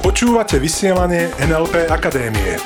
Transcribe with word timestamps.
Počúvate 0.00 0.56
vysielanie 0.56 1.28
NLP 1.36 1.92
Akadémie. 1.92 2.56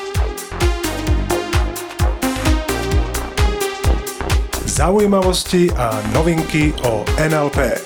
Zaujímavosti 4.70 5.74
a 5.74 5.98
novinky 6.14 6.70
o 6.86 7.02
NLP. 7.18 7.82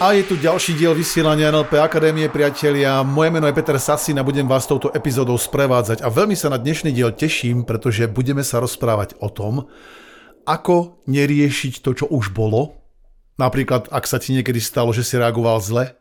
A 0.00 0.16
je 0.16 0.24
tu 0.24 0.40
ďalší 0.40 0.72
diel 0.72 0.96
vysielania 0.96 1.52
NLP 1.52 1.84
Akadémie, 1.84 2.32
priatelia. 2.32 3.04
Moje 3.04 3.28
meno 3.28 3.44
je 3.44 3.52
Peter 3.52 3.76
Sasin 3.76 4.16
a 4.16 4.24
budem 4.24 4.48
vás 4.48 4.64
touto 4.64 4.88
epizódou 4.96 5.36
sprevádzať. 5.36 6.00
A 6.00 6.08
veľmi 6.08 6.32
sa 6.32 6.48
na 6.48 6.56
dnešný 6.56 6.96
diel 6.96 7.12
teším, 7.12 7.68
pretože 7.68 8.08
budeme 8.08 8.40
sa 8.40 8.64
rozprávať 8.64 9.20
o 9.20 9.28
tom, 9.28 9.68
ako 10.48 11.04
neriešiť 11.04 11.84
to, 11.84 11.90
čo 11.92 12.06
už 12.08 12.32
bolo. 12.32 12.77
Napríklad, 13.38 13.86
ak 13.94 14.04
sa 14.04 14.18
ti 14.18 14.34
niekedy 14.34 14.58
stalo, 14.58 14.90
že 14.90 15.06
si 15.06 15.14
reagoval 15.14 15.62
zle, 15.62 15.94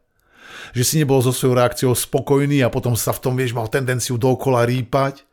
že 0.73 0.83
si 0.83 0.95
nebol 0.99 1.21
so 1.21 1.31
svojou 1.31 1.55
reakciou 1.55 1.93
spokojný 1.93 2.65
a 2.65 2.73
potom 2.73 2.97
sa 2.97 3.13
v 3.13 3.21
tom, 3.21 3.33
vieš, 3.37 3.53
mal 3.53 3.69
tendenciu 3.69 4.17
dookola 4.17 4.65
rýpať. 4.65 5.23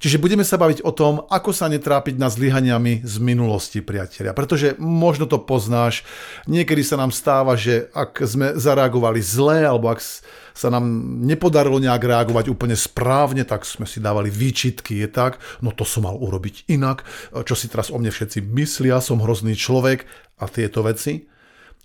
Čiže 0.00 0.16
budeme 0.16 0.48
sa 0.48 0.56
baviť 0.56 0.80
o 0.80 0.96
tom, 0.96 1.28
ako 1.28 1.52
sa 1.52 1.68
netrápiť 1.68 2.16
nad 2.16 2.32
zlyhaniami 2.32 3.04
z 3.04 3.14
minulosti, 3.20 3.84
priatelia. 3.84 4.32
Pretože 4.32 4.80
možno 4.80 5.28
to 5.28 5.36
poznáš, 5.44 6.08
niekedy 6.48 6.80
sa 6.80 6.96
nám 6.96 7.12
stáva, 7.12 7.52
že 7.52 7.92
ak 7.92 8.16
sme 8.24 8.56
zareagovali 8.56 9.20
zle, 9.20 9.68
alebo 9.68 9.92
ak 9.92 10.00
sa 10.00 10.68
nám 10.72 10.88
nepodarilo 11.20 11.76
nejak 11.84 12.00
reagovať 12.00 12.48
úplne 12.48 12.74
správne, 12.74 13.44
tak 13.44 13.68
sme 13.68 13.84
si 13.84 14.00
dávali 14.00 14.32
výčitky, 14.32 15.04
je 15.04 15.08
tak, 15.10 15.36
no 15.60 15.68
to 15.70 15.84
som 15.84 16.08
mal 16.08 16.16
urobiť 16.16 16.64
inak, 16.72 17.04
čo 17.44 17.52
si 17.52 17.68
teraz 17.68 17.92
o 17.92 18.00
mne 18.00 18.08
všetci 18.08 18.40
myslia, 18.42 19.04
som 19.04 19.20
hrozný 19.20 19.52
človek 19.52 20.08
a 20.40 20.48
tieto 20.48 20.80
veci. 20.80 21.28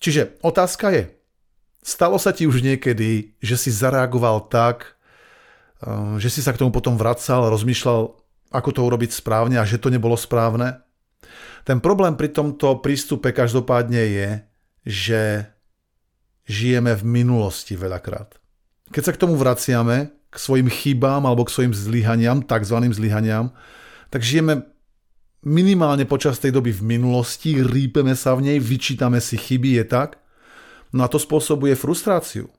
Čiže 0.04 0.36
otázka 0.44 0.92
je, 0.92 1.04
stalo 1.80 2.20
sa 2.20 2.36
ti 2.36 2.44
už 2.44 2.60
niekedy, 2.60 3.40
že 3.40 3.56
si 3.56 3.72
zareagoval 3.72 4.52
tak, 4.52 5.00
Ehm, 5.84 6.16
že 6.20 6.32
si 6.32 6.40
sa 6.40 6.56
k 6.56 6.60
tomu 6.64 6.72
potom 6.72 6.96
vracal, 6.96 7.52
rozmýšľal, 7.52 8.16
ako 8.54 8.70
to 8.72 8.82
urobiť 8.88 9.12
správne 9.12 9.60
a 9.60 9.68
že 9.68 9.82
to 9.82 9.92
nebolo 9.92 10.16
správne. 10.16 10.80
Ten 11.68 11.80
problém 11.80 12.16
pri 12.16 12.32
tomto 12.32 12.80
prístupe 12.84 13.32
každopádne 13.32 14.04
je, 14.04 14.30
že 14.84 15.22
žijeme 16.48 16.92
v 16.96 17.04
minulosti 17.08 17.76
veľakrát. 17.76 18.36
Keď 18.92 19.04
sa 19.04 19.14
k 19.16 19.22
tomu 19.24 19.40
vraciame, 19.40 20.12
k 20.28 20.36
svojim 20.36 20.68
chybám 20.68 21.24
alebo 21.24 21.48
k 21.48 21.54
svojim 21.56 21.74
zlyhaniam, 21.76 22.44
takzvaným 22.44 22.92
zlyhaniam, 22.92 23.56
tak 24.12 24.28
žijeme 24.28 24.68
minimálne 25.44 26.08
počas 26.08 26.40
tej 26.40 26.56
doby 26.56 26.72
v 26.72 26.98
minulosti, 26.98 27.60
rípeme 27.60 28.16
sa 28.16 28.36
v 28.36 28.52
nej, 28.52 28.58
vyčítame 28.60 29.20
si 29.24 29.40
chyby, 29.40 29.84
je 29.84 29.86
tak? 29.88 30.10
No 30.96 31.06
a 31.06 31.12
to 31.12 31.20
spôsobuje 31.20 31.76
frustráciu 31.76 32.52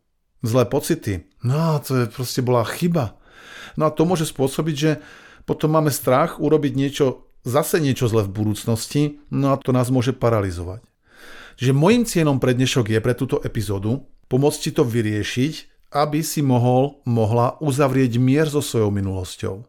zlé 0.45 0.69
pocity. 0.69 1.25
No, 1.41 1.81
to 1.81 2.05
je 2.05 2.07
proste 2.13 2.45
bola 2.45 2.63
chyba. 2.69 3.17
No 3.81 3.89
a 3.89 3.91
to 3.91 4.05
môže 4.05 4.29
spôsobiť, 4.29 4.77
že 4.77 5.01
potom 5.49 5.73
máme 5.73 5.89
strach 5.91 6.39
urobiť 6.39 6.73
niečo, 6.77 7.27
zase 7.43 7.81
niečo 7.81 8.07
zle 8.07 8.29
v 8.29 8.33
budúcnosti, 8.33 9.25
no 9.33 9.57
a 9.57 9.59
to 9.59 9.73
nás 9.73 9.89
môže 9.89 10.13
paralizovať. 10.13 10.85
Čiže 11.57 11.73
môjim 11.73 12.05
cieľom 12.05 12.39
pre 12.39 12.53
dnešok 12.53 12.93
je 12.93 13.01
pre 13.01 13.15
túto 13.17 13.41
epizódu 13.41 14.05
pomôcť 14.29 14.61
ti 14.61 14.71
to 14.73 14.83
vyriešiť, 14.85 15.55
aby 15.95 16.21
si 16.27 16.43
mohol, 16.43 16.99
mohla 17.07 17.55
uzavrieť 17.63 18.19
mier 18.19 18.51
so 18.51 18.59
svojou 18.59 18.91
minulosťou. 18.91 19.63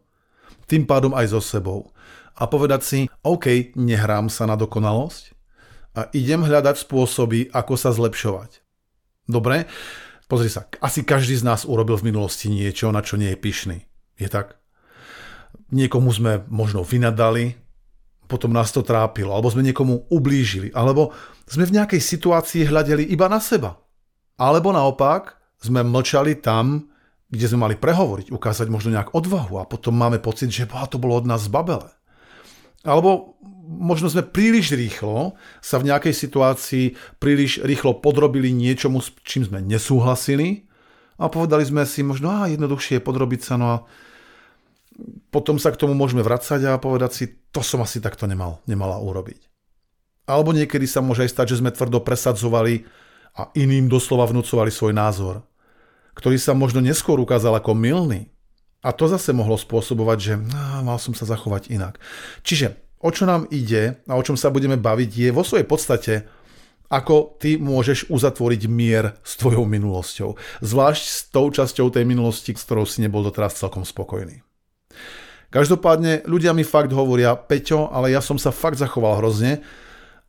Tým 0.66 0.82
pádom 0.82 1.14
aj 1.14 1.30
so 1.30 1.40
sebou. 1.40 1.94
A 2.36 2.44
povedať 2.44 2.80
si, 2.84 2.98
OK, 3.24 3.72
nehrám 3.80 4.28
sa 4.28 4.44
na 4.44 4.60
dokonalosť 4.60 5.32
a 5.96 6.12
idem 6.12 6.44
hľadať 6.44 6.76
spôsoby, 6.84 7.48
ako 7.48 7.74
sa 7.80 7.90
zlepšovať. 7.96 8.60
Dobre? 9.24 9.64
Pozri 10.26 10.50
sa, 10.50 10.68
asi 10.82 11.06
každý 11.06 11.38
z 11.38 11.46
nás 11.46 11.64
urobil 11.64 11.96
v 11.96 12.12
minulosti 12.12 12.50
niečo, 12.52 12.92
na 12.92 13.00
čo 13.00 13.16
nie 13.16 13.32
je 13.32 13.38
pyšný. 13.38 13.78
Je 14.20 14.28
tak? 14.28 14.58
Niekomu 15.72 16.12
sme 16.12 16.44
možno 16.50 16.82
vynadali, 16.84 17.56
potom 18.26 18.50
nás 18.50 18.74
to 18.74 18.82
trápilo, 18.82 19.32
alebo 19.32 19.48
sme 19.48 19.62
niekomu 19.64 20.10
ublížili, 20.10 20.74
alebo 20.74 21.14
sme 21.46 21.64
v 21.64 21.78
nejakej 21.78 22.02
situácii 22.02 22.66
hľadeli 22.66 23.06
iba 23.06 23.30
na 23.30 23.38
seba. 23.38 23.78
Alebo 24.36 24.74
naopak, 24.74 25.38
sme 25.62 25.80
mlčali 25.86 26.36
tam, 26.42 26.90
kde 27.30 27.46
sme 27.48 27.64
mali 27.66 27.74
prehovoriť, 27.78 28.30
ukázať 28.30 28.66
možno 28.68 28.92
nejak 28.94 29.14
odvahu 29.16 29.62
a 29.62 29.64
potom 29.64 29.94
máme 29.96 30.20
pocit, 30.20 30.52
že 30.52 30.68
boha, 30.68 30.86
to 30.90 31.00
bolo 31.00 31.18
od 31.18 31.26
nás 31.26 31.48
babele. 31.48 31.95
Alebo 32.82 33.36
možno 33.66 34.06
sme 34.06 34.22
príliš 34.22 34.76
rýchlo 34.76 35.34
sa 35.58 35.82
v 35.82 35.90
nejakej 35.90 36.14
situácii 36.14 36.84
príliš 37.18 37.62
rýchlo 37.66 37.98
podrobili 37.98 38.54
niečomu, 38.54 39.02
s 39.02 39.10
čím 39.26 39.46
sme 39.46 39.58
nesúhlasili 39.64 40.70
a 41.18 41.26
povedali 41.26 41.64
sme 41.66 41.82
si 41.88 42.04
možno, 42.06 42.30
a 42.30 42.50
jednoduchšie 42.52 43.00
je 43.00 43.06
podrobiť 43.06 43.40
sa, 43.42 43.54
no 43.58 43.66
a 43.66 43.76
potom 45.28 45.60
sa 45.60 45.72
k 45.72 45.80
tomu 45.80 45.92
môžeme 45.92 46.24
vracať 46.24 46.60
a 46.68 46.80
povedať 46.80 47.10
si, 47.12 47.24
to 47.52 47.60
som 47.60 47.84
asi 47.84 48.00
takto 48.00 48.24
nemal, 48.24 48.64
nemala 48.64 48.96
urobiť. 49.00 49.48
Alebo 50.26 50.50
niekedy 50.50 50.88
sa 50.88 51.04
môže 51.04 51.22
aj 51.22 51.32
stať, 51.32 51.46
že 51.54 51.60
sme 51.62 51.70
tvrdo 51.70 52.02
presadzovali 52.02 52.86
a 53.36 53.52
iným 53.54 53.86
doslova 53.86 54.26
vnúcovali 54.26 54.72
svoj 54.72 54.96
názor, 54.96 55.44
ktorý 56.16 56.40
sa 56.40 56.56
možno 56.56 56.80
neskôr 56.80 57.20
ukázal 57.20 57.60
ako 57.60 57.76
milný. 57.76 58.32
A 58.86 58.94
to 58.94 59.10
zase 59.10 59.34
mohlo 59.34 59.58
spôsobovať, 59.58 60.18
že 60.22 60.34
mal 60.86 61.02
som 61.02 61.10
sa 61.10 61.26
zachovať 61.26 61.74
inak. 61.74 61.98
Čiže 62.46 62.78
o 63.02 63.10
čo 63.10 63.26
nám 63.26 63.50
ide 63.50 63.98
a 64.06 64.14
o 64.14 64.22
čom 64.22 64.38
sa 64.38 64.54
budeme 64.54 64.78
baviť 64.78 65.10
je 65.10 65.28
vo 65.34 65.42
svojej 65.42 65.66
podstate, 65.66 66.14
ako 66.86 67.34
ty 67.42 67.58
môžeš 67.58 68.14
uzatvoriť 68.14 68.62
mier 68.70 69.18
s 69.26 69.34
tvojou 69.42 69.66
minulosťou. 69.66 70.38
Zvlášť 70.62 71.02
s 71.02 71.18
tou 71.34 71.50
časťou 71.50 71.90
tej 71.90 72.06
minulosti, 72.06 72.54
s 72.54 72.62
ktorou 72.62 72.86
si 72.86 73.02
nebol 73.02 73.26
doteraz 73.26 73.58
celkom 73.58 73.82
spokojný. 73.82 74.46
Každopádne 75.50 76.22
ľudia 76.30 76.54
mi 76.54 76.62
fakt 76.62 76.94
hovoria, 76.94 77.34
Peťo, 77.34 77.90
ale 77.90 78.14
ja 78.14 78.22
som 78.22 78.38
sa 78.38 78.54
fakt 78.54 78.78
zachoval 78.78 79.18
hrozne 79.18 79.66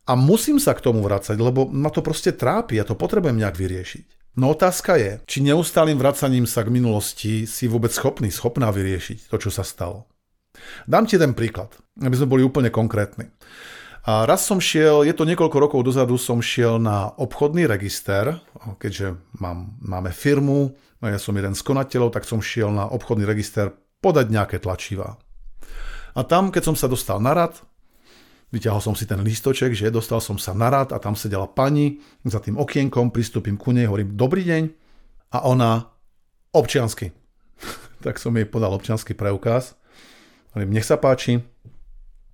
a 0.02 0.18
musím 0.18 0.58
sa 0.58 0.74
k 0.74 0.82
tomu 0.82 0.98
vrácať, 1.06 1.38
lebo 1.38 1.70
ma 1.70 1.94
to 1.94 2.02
proste 2.02 2.34
trápi 2.34 2.82
a 2.82 2.86
to 2.86 2.98
potrebujem 2.98 3.38
nejak 3.38 3.54
vyriešiť. 3.54 4.17
No 4.38 4.54
otázka 4.54 4.94
je, 4.94 5.18
či 5.26 5.42
neustálým 5.42 5.98
vracaním 5.98 6.46
sa 6.46 6.62
k 6.62 6.70
minulosti 6.70 7.42
si 7.42 7.66
vôbec 7.66 7.90
schopný, 7.90 8.30
schopná 8.30 8.70
vyriešiť 8.70 9.26
to, 9.26 9.36
čo 9.42 9.50
sa 9.50 9.66
stalo. 9.66 10.06
Dám 10.86 11.10
ti 11.10 11.18
jeden 11.18 11.34
príklad, 11.34 11.74
aby 11.98 12.14
sme 12.14 12.38
boli 12.38 12.42
úplne 12.46 12.70
konkrétni. 12.70 13.34
A 14.06 14.30
raz 14.30 14.46
som 14.46 14.62
šiel, 14.62 15.02
je 15.02 15.10
to 15.10 15.26
niekoľko 15.26 15.58
rokov 15.58 15.80
dozadu, 15.82 16.14
som 16.14 16.38
šiel 16.38 16.78
na 16.78 17.10
obchodný 17.18 17.66
register, 17.66 18.38
keďže 18.78 19.18
mám, 19.42 19.74
máme 19.82 20.14
firmu, 20.14 20.70
a 21.02 21.10
ja 21.10 21.18
som 21.18 21.34
jeden 21.34 21.58
z 21.58 21.62
konateľov, 21.66 22.14
tak 22.14 22.22
som 22.22 22.38
šiel 22.38 22.70
na 22.70 22.86
obchodný 22.86 23.26
register 23.26 23.74
podať 23.98 24.30
nejaké 24.30 24.62
tlačivá. 24.62 25.18
A 26.14 26.22
tam, 26.22 26.54
keď 26.54 26.72
som 26.72 26.76
sa 26.78 26.86
dostal 26.86 27.18
na 27.18 27.34
rad, 27.34 27.58
Vyťahol 28.48 28.80
som 28.80 28.96
si 28.96 29.04
ten 29.04 29.20
lístoček, 29.20 29.76
že 29.76 29.92
dostal 29.92 30.24
som 30.24 30.40
sa 30.40 30.56
na 30.56 30.72
rad 30.72 30.96
a 30.96 30.98
tam 30.98 31.12
sedela 31.12 31.44
pani 31.44 32.00
za 32.24 32.40
tým 32.40 32.56
okienkom, 32.56 33.12
pristúpim 33.12 33.60
ku 33.60 33.76
nej, 33.76 33.84
hovorím 33.84 34.16
dobrý 34.16 34.40
deň 34.40 34.62
a 35.36 35.44
ona 35.44 35.92
občiansky. 36.56 37.12
tak 38.04 38.16
som 38.16 38.32
jej 38.32 38.48
podal 38.48 38.72
občiansky 38.72 39.12
preukaz. 39.12 39.76
Hovorím, 40.56 40.80
nech 40.80 40.88
sa 40.88 40.96
páči, 40.96 41.44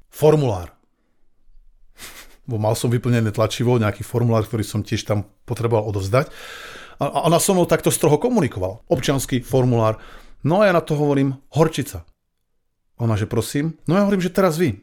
formulár. 0.07 0.71
Bo 2.49 2.63
mal 2.63 2.79
som 2.79 2.95
vyplnené 2.95 3.35
tlačivo, 3.35 3.75
nejaký 3.83 4.07
formulár, 4.07 4.47
ktorý 4.47 4.63
som 4.63 4.87
tiež 4.87 5.03
tam 5.03 5.27
potreboval 5.43 5.91
odovzdať. 5.91 6.31
A 7.03 7.27
ona 7.27 7.43
so 7.43 7.59
mnou 7.59 7.67
takto 7.67 7.91
stroho 7.91 8.23
komunikovala. 8.23 8.87
Občianský 8.87 9.43
formulár. 9.43 9.99
No 10.47 10.63
a 10.63 10.71
ja 10.71 10.73
na 10.79 10.79
to 10.79 10.95
hovorím, 10.95 11.43
horčica. 11.51 12.07
Ona, 13.03 13.19
že 13.19 13.27
prosím. 13.27 13.75
No 13.91 13.99
ja 13.99 14.07
hovorím, 14.07 14.23
že 14.23 14.31
teraz 14.31 14.55
vy. 14.55 14.79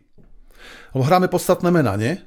Lebo 0.91 1.03
hráme 1.07 1.27
podstatné 1.31 1.71
mená, 1.71 1.95
nie? 1.95 2.19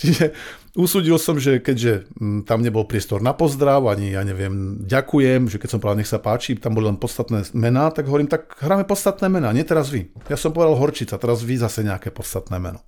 Čiže 0.00 0.30
usúdil 0.78 1.18
som, 1.18 1.42
že 1.42 1.58
keďže 1.58 2.06
mm, 2.14 2.46
tam 2.46 2.62
nebol 2.62 2.86
priestor 2.86 3.18
na 3.18 3.34
pozdrav, 3.34 3.82
ani 3.90 4.14
ja 4.14 4.22
neviem, 4.22 4.78
ďakujem, 4.86 5.50
že 5.50 5.58
keď 5.58 5.68
som 5.74 5.78
povedal, 5.82 5.98
nech 5.98 6.10
sa 6.10 6.22
páči, 6.22 6.54
tam 6.54 6.78
boli 6.78 6.86
len 6.86 7.00
podstatné 7.00 7.50
mená, 7.58 7.90
tak 7.90 8.06
hovorím, 8.06 8.30
tak 8.30 8.54
hráme 8.62 8.86
podstatné 8.86 9.26
mená, 9.26 9.50
nie 9.50 9.66
teraz 9.66 9.90
vy. 9.90 10.06
Ja 10.30 10.38
som 10.38 10.54
povedal 10.54 10.78
Horčica, 10.78 11.18
teraz 11.18 11.42
vy 11.42 11.58
zase 11.58 11.82
nejaké 11.82 12.14
podstatné 12.14 12.62
meno. 12.62 12.78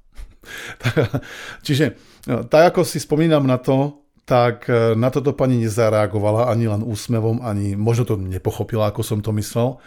Čiže 1.67 1.99
no, 2.31 2.47
tak 2.47 2.75
ako 2.75 2.87
si 2.87 3.03
spomínam 3.03 3.43
na 3.45 3.59
to, 3.59 4.07
tak 4.25 4.71
e, 4.71 4.95
na 4.95 5.11
toto 5.11 5.35
pani 5.35 5.59
nezareagovala 5.59 6.47
ani 6.55 6.71
len 6.71 6.87
úsmevom, 6.87 7.43
ani 7.43 7.75
možno 7.75 8.07
to 8.07 8.15
nepochopila, 8.15 8.95
ako 8.95 9.03
som 9.03 9.19
to 9.19 9.35
myslel. 9.35 9.83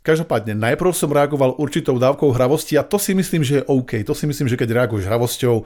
Každopádne, 0.00 0.56
najprv 0.56 0.96
som 0.96 1.12
reagoval 1.12 1.60
určitou 1.60 2.00
dávkou 2.00 2.32
hravosti 2.32 2.80
a 2.80 2.86
to 2.86 2.96
si 2.96 3.12
myslím, 3.12 3.44
že 3.44 3.60
je 3.60 3.66
OK. 3.68 4.00
To 4.08 4.16
si 4.16 4.24
myslím, 4.24 4.48
že 4.48 4.56
keď 4.56 4.72
reaguješ 4.72 5.04
hravosťou 5.04 5.56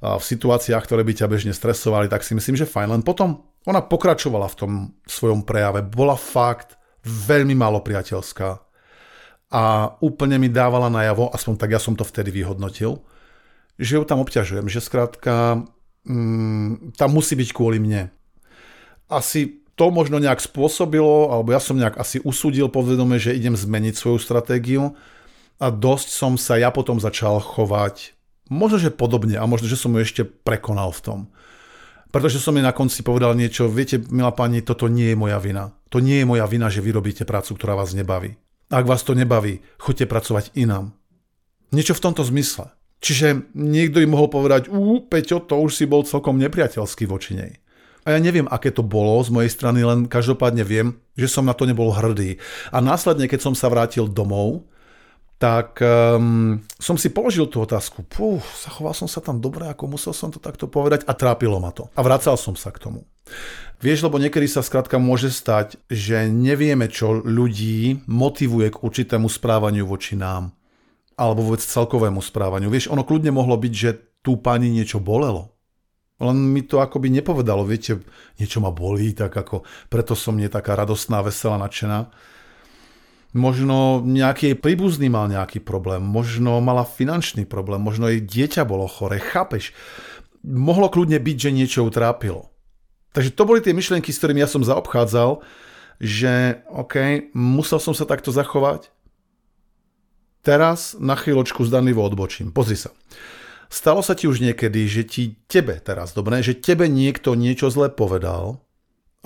v 0.00 0.24
situáciách, 0.24 0.84
ktoré 0.84 1.04
by 1.04 1.12
ťa 1.12 1.26
bežne 1.28 1.52
stresovali, 1.52 2.08
tak 2.08 2.24
si 2.24 2.32
myslím, 2.36 2.56
že 2.56 2.68
fajn. 2.68 2.88
Len 2.96 3.02
potom 3.04 3.44
ona 3.68 3.84
pokračovala 3.84 4.48
v 4.52 4.58
tom 4.58 4.72
svojom 5.04 5.44
prejave. 5.44 5.84
Bola 5.84 6.16
fakt 6.16 6.76
veľmi 7.04 7.52
málo 7.52 7.84
priateľská 7.84 8.66
a 9.52 9.94
úplne 10.02 10.42
mi 10.42 10.50
dávala 10.50 10.90
najavo, 10.90 11.30
aspoň 11.30 11.54
tak 11.54 11.70
ja 11.76 11.80
som 11.80 11.94
to 11.94 12.02
vtedy 12.02 12.34
vyhodnotil, 12.34 13.04
že 13.78 14.00
ju 14.00 14.02
tam 14.02 14.24
obťažujem, 14.24 14.66
že 14.66 14.82
skrátka 14.82 15.62
mm, 16.02 16.96
tam 16.98 17.10
musí 17.14 17.38
byť 17.38 17.50
kvôli 17.54 17.78
mne. 17.78 18.10
Asi 19.06 19.62
to 19.76 19.92
možno 19.92 20.16
nejak 20.16 20.40
spôsobilo, 20.40 21.28
alebo 21.30 21.52
ja 21.52 21.60
som 21.60 21.76
nejak 21.76 22.00
asi 22.00 22.18
usúdil 22.24 22.72
podvedome, 22.72 23.20
že 23.20 23.36
idem 23.36 23.52
zmeniť 23.52 23.94
svoju 23.94 24.18
stratégiu 24.18 24.96
a 25.60 25.68
dosť 25.68 26.08
som 26.08 26.32
sa 26.40 26.56
ja 26.56 26.72
potom 26.72 26.96
začal 26.96 27.38
chovať 27.38 28.16
možno, 28.48 28.80
že 28.80 28.94
podobne 28.94 29.36
a 29.36 29.44
možno, 29.44 29.68
že 29.68 29.78
som 29.78 29.92
ju 29.92 30.00
ešte 30.00 30.22
prekonal 30.24 30.90
v 30.96 31.04
tom. 31.04 31.20
Pretože 32.08 32.40
som 32.40 32.56
jej 32.56 32.64
na 32.64 32.72
konci 32.72 33.04
povedal 33.04 33.36
niečo, 33.36 33.68
viete, 33.68 34.00
milá 34.08 34.32
pani, 34.32 34.64
toto 34.64 34.88
nie 34.88 35.12
je 35.12 35.16
moja 35.18 35.36
vina. 35.36 35.76
To 35.92 36.00
nie 36.00 36.22
je 36.22 36.28
moja 36.28 36.48
vina, 36.48 36.72
že 36.72 36.80
vy 36.80 36.96
robíte 36.96 37.28
prácu, 37.28 37.52
ktorá 37.58 37.76
vás 37.76 37.92
nebaví. 37.92 38.40
Ak 38.72 38.88
vás 38.88 39.04
to 39.04 39.12
nebaví, 39.12 39.60
choďte 39.76 40.08
pracovať 40.08 40.56
inám. 40.56 40.96
Niečo 41.74 41.92
v 41.92 42.04
tomto 42.08 42.24
zmysle. 42.24 42.72
Čiže 43.04 43.52
niekto 43.52 44.00
im 44.00 44.16
mohol 44.16 44.32
povedať, 44.32 44.72
ú, 44.72 45.04
Peťo, 45.04 45.44
to 45.44 45.60
už 45.60 45.76
si 45.76 45.84
bol 45.84 46.06
celkom 46.08 46.40
nepriateľský 46.40 47.04
voči 47.04 47.36
nej. 47.36 47.52
A 48.06 48.14
ja 48.14 48.22
neviem, 48.22 48.46
aké 48.46 48.70
to 48.70 48.86
bolo 48.86 49.18
z 49.18 49.34
mojej 49.34 49.50
strany, 49.50 49.82
len 49.82 50.06
každopádne 50.06 50.62
viem, 50.62 50.94
že 51.18 51.26
som 51.26 51.42
na 51.42 51.58
to 51.58 51.66
nebol 51.66 51.90
hrdý. 51.90 52.38
A 52.70 52.78
následne, 52.78 53.26
keď 53.26 53.50
som 53.50 53.54
sa 53.58 53.66
vrátil 53.66 54.06
domov, 54.06 54.62
tak 55.36 55.76
um, 55.84 56.62
som 56.80 56.96
si 56.96 57.12
položil 57.12 57.50
tú 57.50 57.60
otázku. 57.60 58.06
Pú, 58.06 58.40
zachoval 58.62 58.96
som 58.96 59.04
sa 59.04 59.20
tam 59.20 59.42
dobre, 59.42 59.68
ako 59.68 59.98
musel 59.98 60.14
som 60.16 60.32
to 60.32 60.40
takto 60.40 60.64
povedať 60.70 61.04
a 61.04 61.12
trápilo 61.12 61.60
ma 61.60 61.74
to. 61.74 61.92
A 61.92 62.00
vracal 62.00 62.40
som 62.40 62.56
sa 62.56 62.72
k 62.72 62.80
tomu. 62.80 63.04
Vieš, 63.82 64.08
lebo 64.08 64.16
niekedy 64.16 64.48
sa 64.48 64.64
skrátka 64.64 64.96
môže 64.96 65.28
stať, 65.28 65.76
že 65.90 66.30
nevieme, 66.32 66.88
čo 66.88 67.20
ľudí 67.20 68.06
motivuje 68.08 68.72
k 68.72 68.80
určitému 68.80 69.28
správaniu 69.28 69.84
voči 69.84 70.16
nám. 70.16 70.56
Alebo 71.18 71.52
vôbec 71.52 71.60
celkovému 71.60 72.24
správaniu. 72.24 72.72
Vieš, 72.72 72.88
ono 72.88 73.04
kľudne 73.04 73.34
mohlo 73.34 73.60
byť, 73.60 73.72
že 73.76 73.90
tú 74.24 74.40
pani 74.40 74.72
niečo 74.72 75.02
bolelo. 75.02 75.55
Len 76.16 76.36
mi 76.48 76.64
to 76.64 76.80
akoby 76.80 77.12
nepovedalo, 77.12 77.68
viete, 77.68 78.00
niečo 78.40 78.64
ma 78.64 78.72
bolí, 78.72 79.12
tak 79.12 79.36
ako 79.36 79.68
preto 79.92 80.16
som 80.16 80.40
nie 80.40 80.48
taká 80.48 80.72
radostná, 80.72 81.20
veselá, 81.20 81.60
nadšená. 81.60 82.08
Možno 83.36 84.00
nejaký 84.00 84.56
príbuzný 84.56 85.12
mal 85.12 85.28
nejaký 85.28 85.60
problém, 85.60 86.00
možno 86.00 86.56
mala 86.64 86.88
finančný 86.88 87.44
problém, 87.44 87.84
možno 87.84 88.08
jej 88.08 88.24
dieťa 88.24 88.64
bolo 88.64 88.88
chore, 88.88 89.20
chápeš? 89.20 89.76
Mohlo 90.40 90.88
kľudne 90.88 91.20
byť, 91.20 91.36
že 91.36 91.50
niečo 91.52 91.84
utrápilo. 91.84 92.48
Takže 93.12 93.36
to 93.36 93.44
boli 93.44 93.60
tie 93.60 93.76
myšlienky, 93.76 94.08
s 94.08 94.20
ktorými 94.20 94.40
ja 94.40 94.48
som 94.48 94.64
zaobchádzal, 94.64 95.44
že 96.00 96.64
OK, 96.72 97.28
musel 97.36 97.76
som 97.76 97.92
sa 97.92 98.08
takto 98.08 98.32
zachovať. 98.32 98.88
Teraz 100.40 100.96
na 100.96 101.16
chvíľočku 101.18 101.64
zdanlivo 101.66 102.00
odbočím. 102.04 102.54
Pozri 102.54 102.78
sa. 102.78 102.94
Stalo 103.66 104.00
sa 104.02 104.14
ti 104.14 104.30
už 104.30 104.38
niekedy, 104.38 104.86
že 104.86 105.02
ti 105.02 105.22
tebe 105.50 105.78
teraz, 105.82 106.14
dobre, 106.14 106.38
že 106.42 106.54
tebe 106.54 106.86
niekto 106.86 107.34
niečo 107.34 107.70
zle 107.70 107.90
povedal 107.90 108.62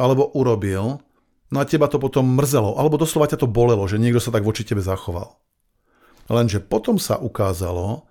alebo 0.01 0.33
urobil, 0.33 1.05
no 1.53 1.57
a 1.61 1.69
teba 1.69 1.85
to 1.85 2.01
potom 2.01 2.25
mrzelo, 2.41 2.81
alebo 2.81 2.97
doslova 2.97 3.29
ťa 3.29 3.45
to 3.45 3.49
bolelo, 3.51 3.85
že 3.85 4.01
niekto 4.01 4.17
sa 4.17 4.33
tak 4.33 4.49
voči 4.49 4.65
tebe 4.65 4.81
zachoval. 4.81 5.37
Lenže 6.33 6.65
potom 6.65 6.97
sa 6.97 7.21
ukázalo, 7.21 8.09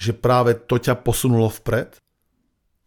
že 0.00 0.16
práve 0.16 0.56
to 0.56 0.80
ťa 0.80 0.96
posunulo 1.04 1.52
vpred, 1.52 2.00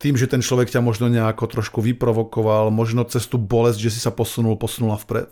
tým, 0.02 0.18
že 0.18 0.26
ten 0.26 0.42
človek 0.42 0.74
ťa 0.74 0.82
možno 0.82 1.06
nejako 1.14 1.46
trošku 1.46 1.86
vyprovokoval, 1.86 2.74
možno 2.74 3.06
cez 3.06 3.30
tú 3.30 3.38
bolesť, 3.38 3.78
že 3.78 3.94
si 3.94 4.00
sa 4.02 4.10
posunul, 4.10 4.58
posunula 4.58 4.98
vpred. 4.98 5.30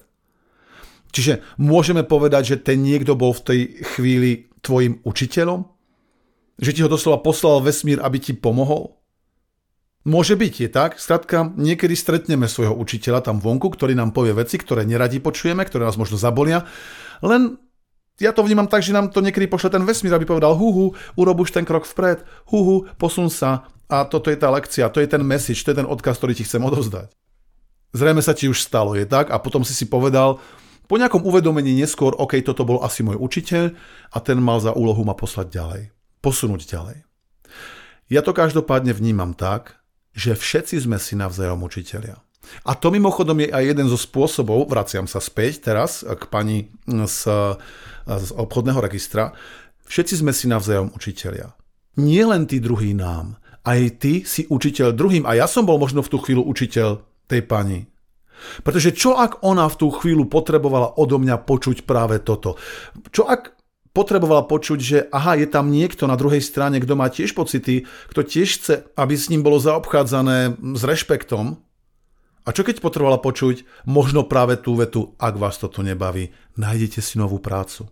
Čiže 1.09 1.41
môžeme 1.57 2.05
povedať, 2.05 2.53
že 2.53 2.61
ten 2.61 2.85
niekto 2.85 3.17
bol 3.17 3.33
v 3.33 3.41
tej 3.41 3.59
chvíli 3.97 4.31
tvojim 4.61 5.01
učiteľom, 5.01 5.65
že 6.59 6.75
ti 6.75 6.83
ho 6.83 6.91
doslova 6.91 7.23
poslal 7.23 7.63
vesmír, 7.63 8.03
aby 8.03 8.19
ti 8.19 8.35
pomohol? 8.35 8.99
Môže 10.07 10.39
byť, 10.39 10.53
je 10.63 10.69
tak. 10.71 10.95
Skrátka, 10.95 11.51
niekedy 11.59 11.91
stretneme 11.95 12.47
svojho 12.47 12.71
učiteľa 12.75 13.19
tam 13.19 13.43
vonku, 13.43 13.67
ktorý 13.71 13.95
nám 13.95 14.15
povie 14.15 14.31
veci, 14.31 14.55
ktoré 14.55 14.87
neradi 14.87 15.19
počujeme, 15.19 15.63
ktoré 15.67 15.83
nás 15.83 15.99
možno 15.99 16.15
zabolia, 16.15 16.63
len 17.19 17.59
ja 18.19 18.35
to 18.35 18.43
vnímam 18.43 18.67
tak, 18.67 18.83
že 18.83 18.95
nám 18.95 19.11
to 19.11 19.23
niekedy 19.23 19.47
pošle 19.47 19.71
ten 19.71 19.83
vesmír, 19.83 20.11
aby 20.11 20.27
povedal 20.27 20.55
huhu, 20.55 20.91
urob 21.15 21.43
už 21.43 21.55
ten 21.55 21.63
krok 21.63 21.87
vpred, 21.87 22.23
huhu, 22.51 22.87
posun 22.99 23.31
sa 23.31 23.67
a 23.87 24.03
toto 24.07 24.27
je 24.31 24.39
tá 24.39 24.51
lekcia, 24.51 24.91
to 24.91 24.99
je 24.99 25.07
ten 25.07 25.23
message, 25.23 25.63
to 25.63 25.71
je 25.71 25.79
ten 25.83 25.87
odkaz, 25.87 26.19
ktorý 26.19 26.35
ti 26.35 26.43
chcem 26.43 26.63
odovzdať. 26.63 27.11
Zrejme 27.95 28.19
sa 28.23 28.35
ti 28.35 28.51
už 28.51 28.59
stalo, 28.59 28.95
je 28.95 29.07
tak? 29.07 29.31
A 29.31 29.39
potom 29.39 29.63
si 29.63 29.71
si 29.71 29.87
povedal, 29.87 30.39
po 30.87 30.95
nejakom 30.95 31.23
uvedomení 31.23 31.75
neskôr, 31.75 32.15
OK, 32.15 32.39
toto 32.43 32.67
bol 32.67 32.83
asi 32.83 33.03
môj 33.03 33.19
učiteľ 33.19 33.71
a 34.11 34.17
ten 34.23 34.39
mal 34.39 34.63
za 34.63 34.75
úlohu 34.75 35.03
ma 35.03 35.15
poslať 35.15 35.47
ďalej 35.51 35.98
posunúť 36.19 36.67
ďalej. 36.67 36.97
Ja 38.09 38.25
to 38.25 38.33
každopádne 38.33 38.95
vnímam 38.95 39.37
tak, 39.37 39.79
že 40.17 40.33
všetci 40.33 40.81
sme 40.81 40.97
si 40.97 41.13
navzájom 41.13 41.61
učiteľia. 41.61 42.17
A 42.65 42.73
to 42.73 42.89
mimochodom 42.89 43.45
je 43.45 43.53
aj 43.53 43.63
jeden 43.63 43.87
zo 43.87 43.99
spôsobov, 43.99 44.65
vraciam 44.65 45.05
sa 45.05 45.21
späť 45.21 45.69
teraz 45.69 46.01
k 46.01 46.23
pani 46.33 46.73
z, 46.89 47.29
z 48.09 48.29
obchodného 48.33 48.81
registra, 48.81 49.37
všetci 49.85 50.25
sme 50.25 50.33
si 50.33 50.49
navzájom 50.49 50.89
učiteľia. 50.97 51.53
Nie 52.01 52.25
len 52.25 52.49
tí 52.49 52.57
druhí 52.57 52.97
nám, 52.97 53.37
aj 53.67 54.01
ty 54.01 54.13
si 54.25 54.49
učiteľ 54.49 54.97
druhým. 54.97 55.23
A 55.29 55.37
ja 55.37 55.45
som 55.45 55.67
bol 55.67 55.77
možno 55.77 56.01
v 56.01 56.09
tú 56.09 56.17
chvíľu 56.17 56.47
učiteľ 56.47 57.05
tej 57.29 57.45
pani. 57.45 57.85
Pretože 58.63 58.95
čo 58.95 59.19
ak 59.19 59.43
ona 59.43 59.67
v 59.67 59.75
tú 59.75 59.87
chvíľu 59.91 60.31
potrebovala 60.31 60.95
odo 60.95 61.19
mňa 61.19 61.43
počuť 61.43 61.83
práve 61.83 62.23
toto? 62.23 62.55
Čo 63.11 63.27
ak 63.27 63.58
potrebovala 63.93 64.45
počuť, 64.45 64.79
že 64.79 64.97
aha, 65.09 65.39
je 65.39 65.47
tam 65.49 65.73
niekto 65.73 66.05
na 66.05 66.15
druhej 66.15 66.41
strane, 66.43 66.77
kto 66.79 66.93
má 66.93 67.09
tiež 67.09 67.33
pocity, 67.33 67.89
kto 68.13 68.21
tiež 68.21 68.49
chce, 68.61 68.75
aby 68.95 69.13
s 69.17 69.29
ním 69.33 69.41
bolo 69.41 69.57
zaobchádzané 69.57 70.59
s 70.77 70.81
rešpektom. 70.85 71.57
A 72.47 72.49
čo 72.49 72.65
keď 72.65 72.81
potrebovala 72.81 73.21
počuť 73.21 73.85
možno 73.85 74.25
práve 74.25 74.57
tú 74.57 74.73
vetu, 74.73 75.13
ak 75.21 75.37
vás 75.37 75.59
toto 75.61 75.85
nebaví, 75.85 76.33
nájdete 76.57 77.03
si 77.03 77.19
novú 77.21 77.37
prácu. 77.37 77.85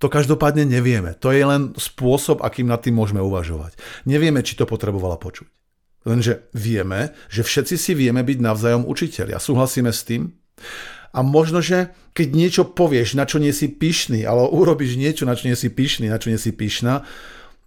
To 0.00 0.08
každopádne 0.08 0.64
nevieme. 0.64 1.12
To 1.20 1.28
je 1.28 1.44
len 1.44 1.76
spôsob, 1.76 2.40
akým 2.40 2.64
nad 2.64 2.80
tým 2.80 2.96
môžeme 2.96 3.20
uvažovať. 3.20 3.76
Nevieme, 4.08 4.40
či 4.40 4.56
to 4.56 4.64
potrebovala 4.64 5.20
počuť. 5.20 5.44
Lenže 6.08 6.48
vieme, 6.56 7.12
že 7.28 7.44
všetci 7.44 7.76
si 7.76 7.92
vieme 7.92 8.24
byť 8.24 8.38
navzájom 8.40 8.88
učiteľi. 8.88 9.36
A 9.36 9.44
súhlasíme 9.44 9.92
s 9.92 10.00
tým? 10.08 10.32
A 11.10 11.26
možno, 11.26 11.58
že 11.58 11.90
keď 12.14 12.28
niečo 12.30 12.62
povieš, 12.70 13.18
na 13.18 13.26
čo 13.26 13.42
nie 13.42 13.50
si 13.50 13.66
pyšný, 13.66 14.22
alebo 14.22 14.54
urobíš 14.54 14.94
niečo, 14.94 15.26
na 15.26 15.34
čo 15.34 15.50
nie 15.50 15.58
si 15.58 15.66
pyšný, 15.66 16.06
na 16.06 16.22
čo 16.22 16.30
nie 16.30 16.38
si 16.38 16.54
pyšná, 16.54 17.02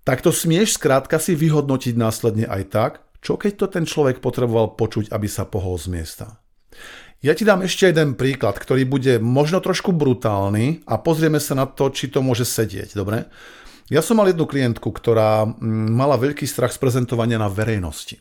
tak 0.03 0.23
to 0.23 0.31
smieš 0.31 0.79
skrátka 0.79 1.19
si 1.19 1.35
vyhodnotiť 1.35 1.95
následne 1.95 2.47
aj 2.47 2.63
tak, 2.71 2.91
čo 3.23 3.39
keď 3.39 3.51
to 3.55 3.65
ten 3.71 3.85
človek 3.87 4.19
potreboval 4.19 4.75
počuť, 4.75 5.11
aby 5.11 5.27
sa 5.31 5.47
pohol 5.47 5.79
z 5.79 5.87
miesta. 5.91 6.25
Ja 7.23 7.31
ti 7.31 7.47
dám 7.47 7.63
ešte 7.63 7.87
jeden 7.87 8.19
príklad, 8.19 8.59
ktorý 8.59 8.83
bude 8.83 9.15
možno 9.23 9.63
trošku 9.63 9.95
brutálny 9.95 10.83
a 10.83 10.99
pozrieme 10.99 11.39
sa 11.39 11.55
na 11.55 11.63
to, 11.63 11.87
či 11.87 12.11
to 12.11 12.19
môže 12.19 12.43
sedieť, 12.43 12.99
dobre? 12.99 13.31
Ja 13.87 14.03
som 14.03 14.19
mal 14.19 14.27
jednu 14.27 14.43
klientku, 14.43 14.91
ktorá 14.91 15.47
mm, 15.47 15.91
mala 15.91 16.19
veľký 16.19 16.43
strach 16.43 16.75
z 16.75 16.83
prezentovania 16.83 17.39
na 17.39 17.47
verejnosti. 17.47 18.19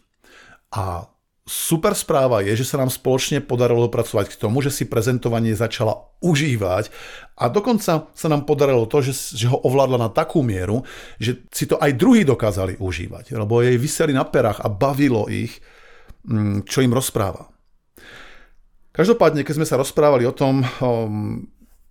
A 0.70 1.06
Super 1.42 1.98
správa 1.98 2.38
je, 2.46 2.54
že 2.54 2.70
sa 2.70 2.78
nám 2.78 2.86
spoločne 2.86 3.42
podarilo 3.42 3.90
dopracovať 3.90 4.30
k 4.30 4.38
tomu, 4.38 4.62
že 4.62 4.70
si 4.70 4.86
prezentovanie 4.86 5.58
začala 5.58 5.98
užívať 6.22 6.86
a 7.34 7.50
dokonca 7.50 8.06
sa 8.14 8.28
nám 8.30 8.46
podarilo 8.46 8.86
to, 8.86 9.02
že, 9.02 9.34
že 9.34 9.50
ho 9.50 9.58
ovládla 9.58 10.06
na 10.06 10.10
takú 10.14 10.38
mieru, 10.46 10.86
že 11.18 11.42
si 11.50 11.66
to 11.66 11.82
aj 11.82 11.98
druhí 11.98 12.22
dokázali 12.22 12.78
užívať, 12.78 13.34
lebo 13.34 13.58
jej 13.58 13.74
vyseli 13.74 14.14
na 14.14 14.22
perách 14.22 14.62
a 14.62 14.70
bavilo 14.70 15.26
ich, 15.26 15.58
mm, 16.30 16.62
čo 16.62 16.78
im 16.78 16.94
rozpráva. 16.94 17.50
Každopádne, 18.94 19.42
keď 19.42 19.54
sme 19.58 19.66
sa 19.66 19.82
rozprávali 19.82 20.22
o 20.30 20.36
tom 20.36 20.62
um, 20.62 21.42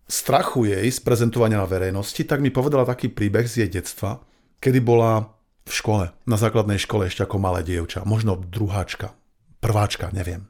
strachu 0.08 0.72
jej 0.72 0.88
z 0.88 1.00
prezentovania 1.03 1.60
na 1.60 1.67
verejnosti, 1.67 2.24
tak 2.24 2.39
mi 2.39 2.55
povedala 2.55 2.88
taký 2.88 3.12
príbeh 3.12 3.43
z 3.51 3.67
jej 3.67 3.70
detstva, 3.84 4.24
kedy 4.63 4.79
bola 4.79 5.27
v 5.67 5.74
škole, 5.75 6.08
na 6.24 6.38
základnej 6.39 6.79
škole 6.79 7.12
ešte 7.12 7.27
ako 7.27 7.36
malé 7.36 7.67
dievča, 7.67 8.08
možno 8.08 8.39
druháčka, 8.39 9.12
prváčka, 9.62 10.10
neviem. 10.10 10.50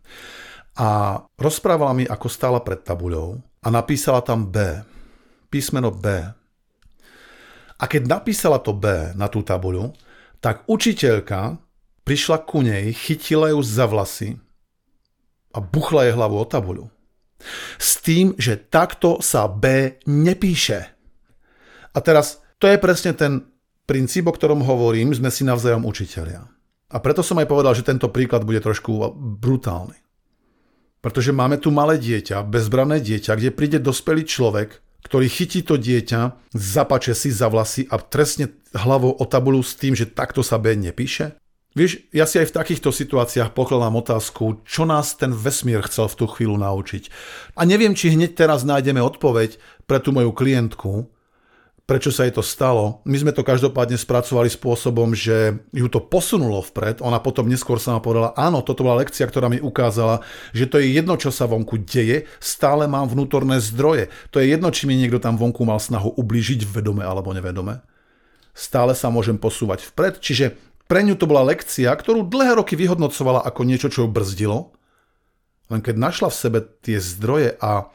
A 0.80 1.20
rozprávala 1.36 1.92
mi, 1.92 2.08
ako 2.08 2.28
stála 2.32 2.64
pred 2.64 2.80
tabuľou 2.82 3.44
a 3.62 3.68
napísala 3.68 4.24
tam 4.24 4.48
B. 4.48 4.82
Písmeno 5.52 5.92
B. 5.92 6.08
A 7.76 7.84
keď 7.86 8.08
napísala 8.08 8.64
to 8.64 8.72
B 8.72 9.12
na 9.14 9.28
tú 9.28 9.44
tabuľu, 9.44 9.92
tak 10.40 10.64
učiteľka 10.66 11.60
prišla 12.08 12.38
ku 12.48 12.64
nej, 12.64 12.90
chytila 12.96 13.52
ju 13.52 13.60
za 13.62 13.86
vlasy 13.86 14.40
a 15.52 15.60
buchla 15.60 16.08
jej 16.08 16.16
hlavu 16.16 16.40
o 16.40 16.46
tabuľu. 16.48 16.88
S 17.82 18.00
tým, 18.00 18.38
že 18.38 18.56
takto 18.56 19.20
sa 19.20 19.50
B 19.50 19.98
nepíše. 20.08 20.80
A 21.92 21.98
teraz, 22.00 22.40
to 22.62 22.70
je 22.70 22.80
presne 22.80 23.12
ten 23.12 23.44
princíp, 23.84 24.30
o 24.30 24.34
ktorom 24.34 24.64
hovorím, 24.64 25.12
sme 25.12 25.34
si 25.34 25.44
navzájom 25.44 25.84
učiteľia. 25.84 26.48
A 26.92 26.98
preto 27.00 27.24
som 27.24 27.40
aj 27.40 27.48
povedal, 27.48 27.72
že 27.72 27.88
tento 27.88 28.12
príklad 28.12 28.44
bude 28.44 28.60
trošku 28.60 29.16
brutálny. 29.16 29.96
Pretože 31.02 31.34
máme 31.34 31.58
tu 31.58 31.74
malé 31.74 31.98
dieťa, 31.98 32.46
bezbranné 32.46 33.02
dieťa, 33.02 33.34
kde 33.34 33.50
príde 33.50 33.80
dospelý 33.82 34.28
človek 34.28 34.84
ktorý 35.02 35.28
chytí 35.28 35.66
to 35.66 35.76
dieťa, 35.82 36.54
zapače 36.54 37.18
si 37.18 37.34
za 37.34 37.50
vlasy 37.50 37.90
a 37.90 37.98
trestne 37.98 38.54
hlavou 38.72 39.18
o 39.18 39.26
tabulu 39.26 39.60
s 39.66 39.74
tým, 39.74 39.98
že 39.98 40.10
takto 40.10 40.46
sa 40.46 40.62
B 40.62 40.78
nepíše? 40.78 41.38
Vieš, 41.72 42.12
ja 42.12 42.28
si 42.28 42.36
aj 42.36 42.52
v 42.52 42.56
takýchto 42.60 42.92
situáciách 42.92 43.56
pokladám 43.56 43.96
otázku, 43.96 44.60
čo 44.68 44.84
nás 44.84 45.16
ten 45.16 45.32
vesmír 45.32 45.80
chcel 45.88 46.12
v 46.12 46.18
tú 46.20 46.26
chvíľu 46.28 46.60
naučiť. 46.60 47.08
A 47.56 47.64
neviem, 47.64 47.96
či 47.96 48.12
hneď 48.12 48.36
teraz 48.36 48.68
nájdeme 48.68 49.00
odpoveď 49.00 49.56
pre 49.88 50.04
tú 50.04 50.12
moju 50.12 50.36
klientku, 50.36 51.08
prečo 51.92 52.08
sa 52.08 52.24
jej 52.24 52.32
to 52.32 52.40
stalo. 52.40 53.04
My 53.04 53.20
sme 53.20 53.36
to 53.36 53.44
každopádne 53.44 54.00
spracovali 54.00 54.48
spôsobom, 54.48 55.12
že 55.12 55.60
ju 55.76 55.92
to 55.92 56.00
posunulo 56.00 56.64
vpred. 56.64 57.04
Ona 57.04 57.20
potom 57.20 57.52
neskôr 57.52 57.84
sa 57.84 58.00
povedala, 58.00 58.32
áno, 58.40 58.64
toto 58.64 58.88
bola 58.88 59.04
lekcia, 59.04 59.28
ktorá 59.28 59.52
mi 59.52 59.60
ukázala, 59.60 60.24
že 60.56 60.72
to 60.72 60.80
je 60.80 60.96
jedno, 60.96 61.20
čo 61.20 61.36
sa 61.36 61.52
vonku 61.52 61.84
deje, 61.84 62.32
stále 62.40 62.88
mám 62.88 63.12
vnútorné 63.12 63.60
zdroje. 63.60 64.08
To 64.32 64.40
je 64.40 64.56
jedno, 64.56 64.72
či 64.72 64.88
mi 64.88 64.96
niekto 64.96 65.20
tam 65.20 65.36
vonku 65.36 65.68
mal 65.68 65.84
snahu 65.84 66.16
ublížiť 66.16 66.64
vedome 66.64 67.04
alebo 67.04 67.36
nevedome. 67.36 67.84
Stále 68.56 68.96
sa 68.96 69.12
môžem 69.12 69.36
posúvať 69.36 69.84
vpred, 69.92 70.24
čiže 70.24 70.56
pre 70.88 71.04
ňu 71.04 71.20
to 71.20 71.28
bola 71.28 71.44
lekcia, 71.44 71.92
ktorú 71.92 72.24
dlhé 72.24 72.56
roky 72.56 72.80
vyhodnocovala 72.80 73.44
ako 73.44 73.68
niečo, 73.68 73.92
čo 73.92 74.08
ju 74.08 74.16
brzdilo. 74.16 74.72
Len 75.68 75.84
keď 75.84 76.00
našla 76.00 76.32
v 76.32 76.40
sebe 76.40 76.60
tie 76.80 77.04
zdroje 77.04 77.60
a 77.60 77.92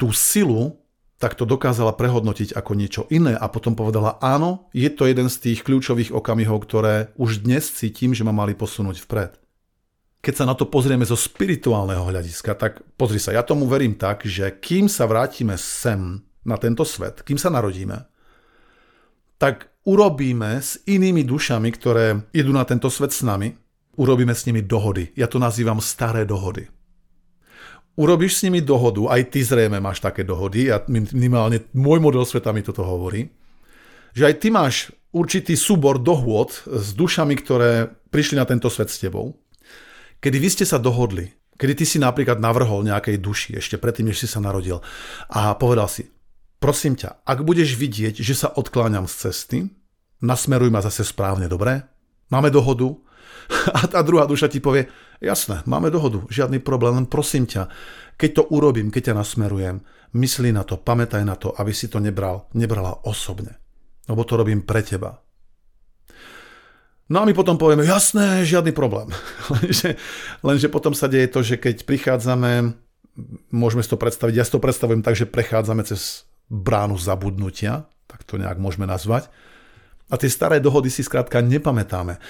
tú 0.00 0.08
silu, 0.08 0.80
tak 1.18 1.38
to 1.38 1.46
dokázala 1.46 1.94
prehodnotiť 1.94 2.58
ako 2.58 2.72
niečo 2.74 3.02
iné 3.08 3.38
a 3.38 3.46
potom 3.46 3.78
povedala, 3.78 4.18
áno, 4.18 4.68
je 4.74 4.90
to 4.90 5.06
jeden 5.06 5.30
z 5.30 5.36
tých 5.40 5.62
kľúčových 5.62 6.10
okamihov, 6.10 6.66
ktoré 6.66 7.14
už 7.14 7.46
dnes 7.46 7.70
cítim, 7.70 8.12
že 8.12 8.26
ma 8.26 8.34
mali 8.34 8.52
posunúť 8.52 8.98
vpred. 9.06 9.32
Keď 10.24 10.34
sa 10.34 10.48
na 10.48 10.56
to 10.56 10.66
pozrieme 10.66 11.04
zo 11.04 11.14
spirituálneho 11.14 12.00
hľadiska, 12.08 12.56
tak 12.56 12.80
pozri 12.96 13.20
sa, 13.20 13.36
ja 13.36 13.44
tomu 13.44 13.68
verím 13.68 13.94
tak, 13.94 14.24
že 14.24 14.56
kým 14.56 14.88
sa 14.88 15.04
vrátime 15.04 15.54
sem 15.60 16.24
na 16.44 16.56
tento 16.56 16.82
svet, 16.82 17.20
kým 17.22 17.36
sa 17.36 17.52
narodíme, 17.52 18.08
tak 19.36 19.68
urobíme 19.84 20.60
s 20.64 20.80
inými 20.88 21.28
dušami, 21.28 21.68
ktoré 21.76 22.24
idú 22.32 22.56
na 22.56 22.64
tento 22.64 22.88
svet 22.88 23.12
s 23.12 23.20
nami, 23.20 23.52
urobíme 24.00 24.32
s 24.32 24.48
nimi 24.48 24.64
dohody. 24.64 25.12
Ja 25.14 25.28
to 25.28 25.36
nazývam 25.36 25.78
staré 25.78 26.24
dohody. 26.24 26.73
Urobíš 27.94 28.42
s 28.42 28.44
nimi 28.46 28.58
dohodu, 28.58 29.06
aj 29.06 29.30
ty 29.30 29.46
zrejme 29.46 29.78
máš 29.78 30.02
také 30.02 30.26
dohody, 30.26 30.66
a 30.70 30.82
minimálne 30.90 31.70
môj 31.70 32.02
model 32.02 32.26
sveta 32.26 32.50
mi 32.50 32.66
toto 32.66 32.82
hovorí, 32.82 33.30
že 34.10 34.26
aj 34.26 34.34
ty 34.42 34.48
máš 34.50 34.90
určitý 35.14 35.54
súbor 35.54 36.02
dohôd 36.02 36.50
s 36.66 36.90
dušami, 36.94 37.38
ktoré 37.38 37.94
prišli 38.10 38.34
na 38.34 38.46
tento 38.46 38.66
svet 38.66 38.90
s 38.90 38.98
tebou, 38.98 39.38
kedy 40.18 40.36
vy 40.42 40.48
ste 40.50 40.66
sa 40.66 40.82
dohodli, 40.82 41.30
kedy 41.54 41.82
ty 41.82 41.84
si 41.86 42.02
napríklad 42.02 42.42
navrhol 42.42 42.82
nejakej 42.82 43.22
duši 43.22 43.50
ešte 43.62 43.78
predtým, 43.78 44.10
než 44.10 44.26
si 44.26 44.26
sa 44.26 44.42
narodil 44.42 44.82
a 45.30 45.54
povedal 45.54 45.86
si, 45.86 46.10
Prosím 46.64 46.96
ťa, 46.96 47.28
ak 47.28 47.44
budeš 47.44 47.76
vidieť, 47.76 48.24
že 48.24 48.32
sa 48.32 48.48
odkláňam 48.48 49.04
z 49.04 49.14
cesty, 49.28 49.58
nasmeruj 50.24 50.72
ma 50.72 50.80
zase 50.80 51.04
správne, 51.04 51.44
dobre? 51.44 51.84
Máme 52.32 52.48
dohodu? 52.48 53.03
A 53.76 53.84
tá 53.88 54.00
druhá 54.00 54.24
duša 54.24 54.48
ti 54.48 54.60
povie, 54.60 54.88
jasné, 55.20 55.64
máme 55.68 55.92
dohodu, 55.92 56.24
žiadny 56.28 56.60
problém, 56.60 56.96
len 57.00 57.06
prosím 57.08 57.44
ťa, 57.44 57.68
keď 58.16 58.30
to 58.30 58.42
urobím, 58.54 58.88
keď 58.88 59.12
ťa 59.12 59.18
nasmerujem, 59.20 59.76
myslí 60.14 60.54
na 60.54 60.62
to, 60.62 60.78
pamätaj 60.78 61.22
na 61.26 61.34
to, 61.34 61.50
aby 61.56 61.74
si 61.74 61.90
to 61.90 61.98
nebral, 61.98 62.46
nebrala 62.54 63.04
osobne. 63.04 63.58
Lebo 64.06 64.22
to 64.22 64.38
robím 64.38 64.62
pre 64.62 64.84
teba. 64.84 65.24
No 67.04 67.20
a 67.20 67.28
my 67.28 67.36
potom 67.36 67.60
povieme, 67.60 67.84
jasné, 67.84 68.48
žiadny 68.48 68.72
problém. 68.72 69.12
lenže, 69.60 70.00
lenže 70.40 70.68
potom 70.72 70.96
sa 70.96 71.10
deje 71.10 71.28
to, 71.28 71.44
že 71.44 71.60
keď 71.60 71.84
prichádzame, 71.84 72.72
môžeme 73.52 73.82
si 73.84 73.90
to 73.92 74.00
predstaviť, 74.00 74.34
ja 74.34 74.44
si 74.46 74.54
to 74.54 74.62
predstavujem 74.62 75.04
tak, 75.04 75.18
že 75.18 75.28
prechádzame 75.28 75.84
cez 75.84 76.24
bránu 76.48 76.96
zabudnutia, 76.96 77.84
tak 78.08 78.24
to 78.24 78.40
nejak 78.40 78.56
môžeme 78.56 78.88
nazvať. 78.88 79.28
A 80.12 80.20
tie 80.20 80.28
staré 80.28 80.60
dohody 80.60 80.92
si 80.92 81.00
skrátka 81.00 81.40
nepamätáme. 81.40 82.20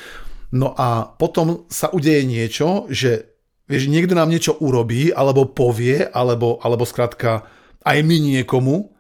No 0.53 0.77
a 0.77 1.09
potom 1.09 1.65
sa 1.73 1.89
udeje 1.95 2.27
niečo, 2.27 2.91
že 2.93 3.35
vieš, 3.65 3.89
niekto 3.89 4.13
nám 4.13 4.29
niečo 4.29 4.59
urobí, 4.61 5.11
alebo 5.15 5.49
povie, 5.49 6.05
alebo, 6.05 6.61
alebo 6.61 6.85
skrátka 6.85 7.49
aj 7.85 7.99
my 8.05 8.17
niekomu, 8.21 8.93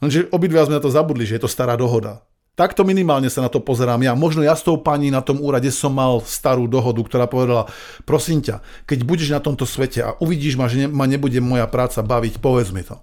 lenže 0.00 0.28
obidva 0.32 0.64
sme 0.68 0.80
na 0.80 0.84
to 0.84 0.92
zabudli, 0.92 1.24
že 1.24 1.40
je 1.40 1.44
to 1.44 1.50
stará 1.50 1.76
dohoda. 1.76 2.24
Takto 2.56 2.88
minimálne 2.88 3.28
sa 3.28 3.44
na 3.44 3.52
to 3.52 3.60
pozerám 3.60 4.00
ja. 4.00 4.16
Možno 4.16 4.40
ja 4.40 4.56
s 4.56 4.64
tou 4.64 4.80
pani 4.80 5.12
na 5.12 5.20
tom 5.20 5.44
úrade 5.44 5.68
som 5.68 5.92
mal 5.92 6.24
starú 6.24 6.64
dohodu, 6.64 7.04
ktorá 7.04 7.28
povedala, 7.28 7.68
prosím 8.08 8.40
ťa, 8.40 8.64
keď 8.88 8.98
budeš 9.04 9.28
na 9.28 9.44
tomto 9.44 9.68
svete 9.68 10.00
a 10.00 10.16
uvidíš 10.24 10.56
ma, 10.56 10.64
že 10.64 10.88
ma 10.88 11.04
nebude 11.04 11.36
moja 11.44 11.68
práca 11.68 12.00
baviť, 12.00 12.40
povedz 12.40 12.72
mi 12.72 12.80
to. 12.80 12.96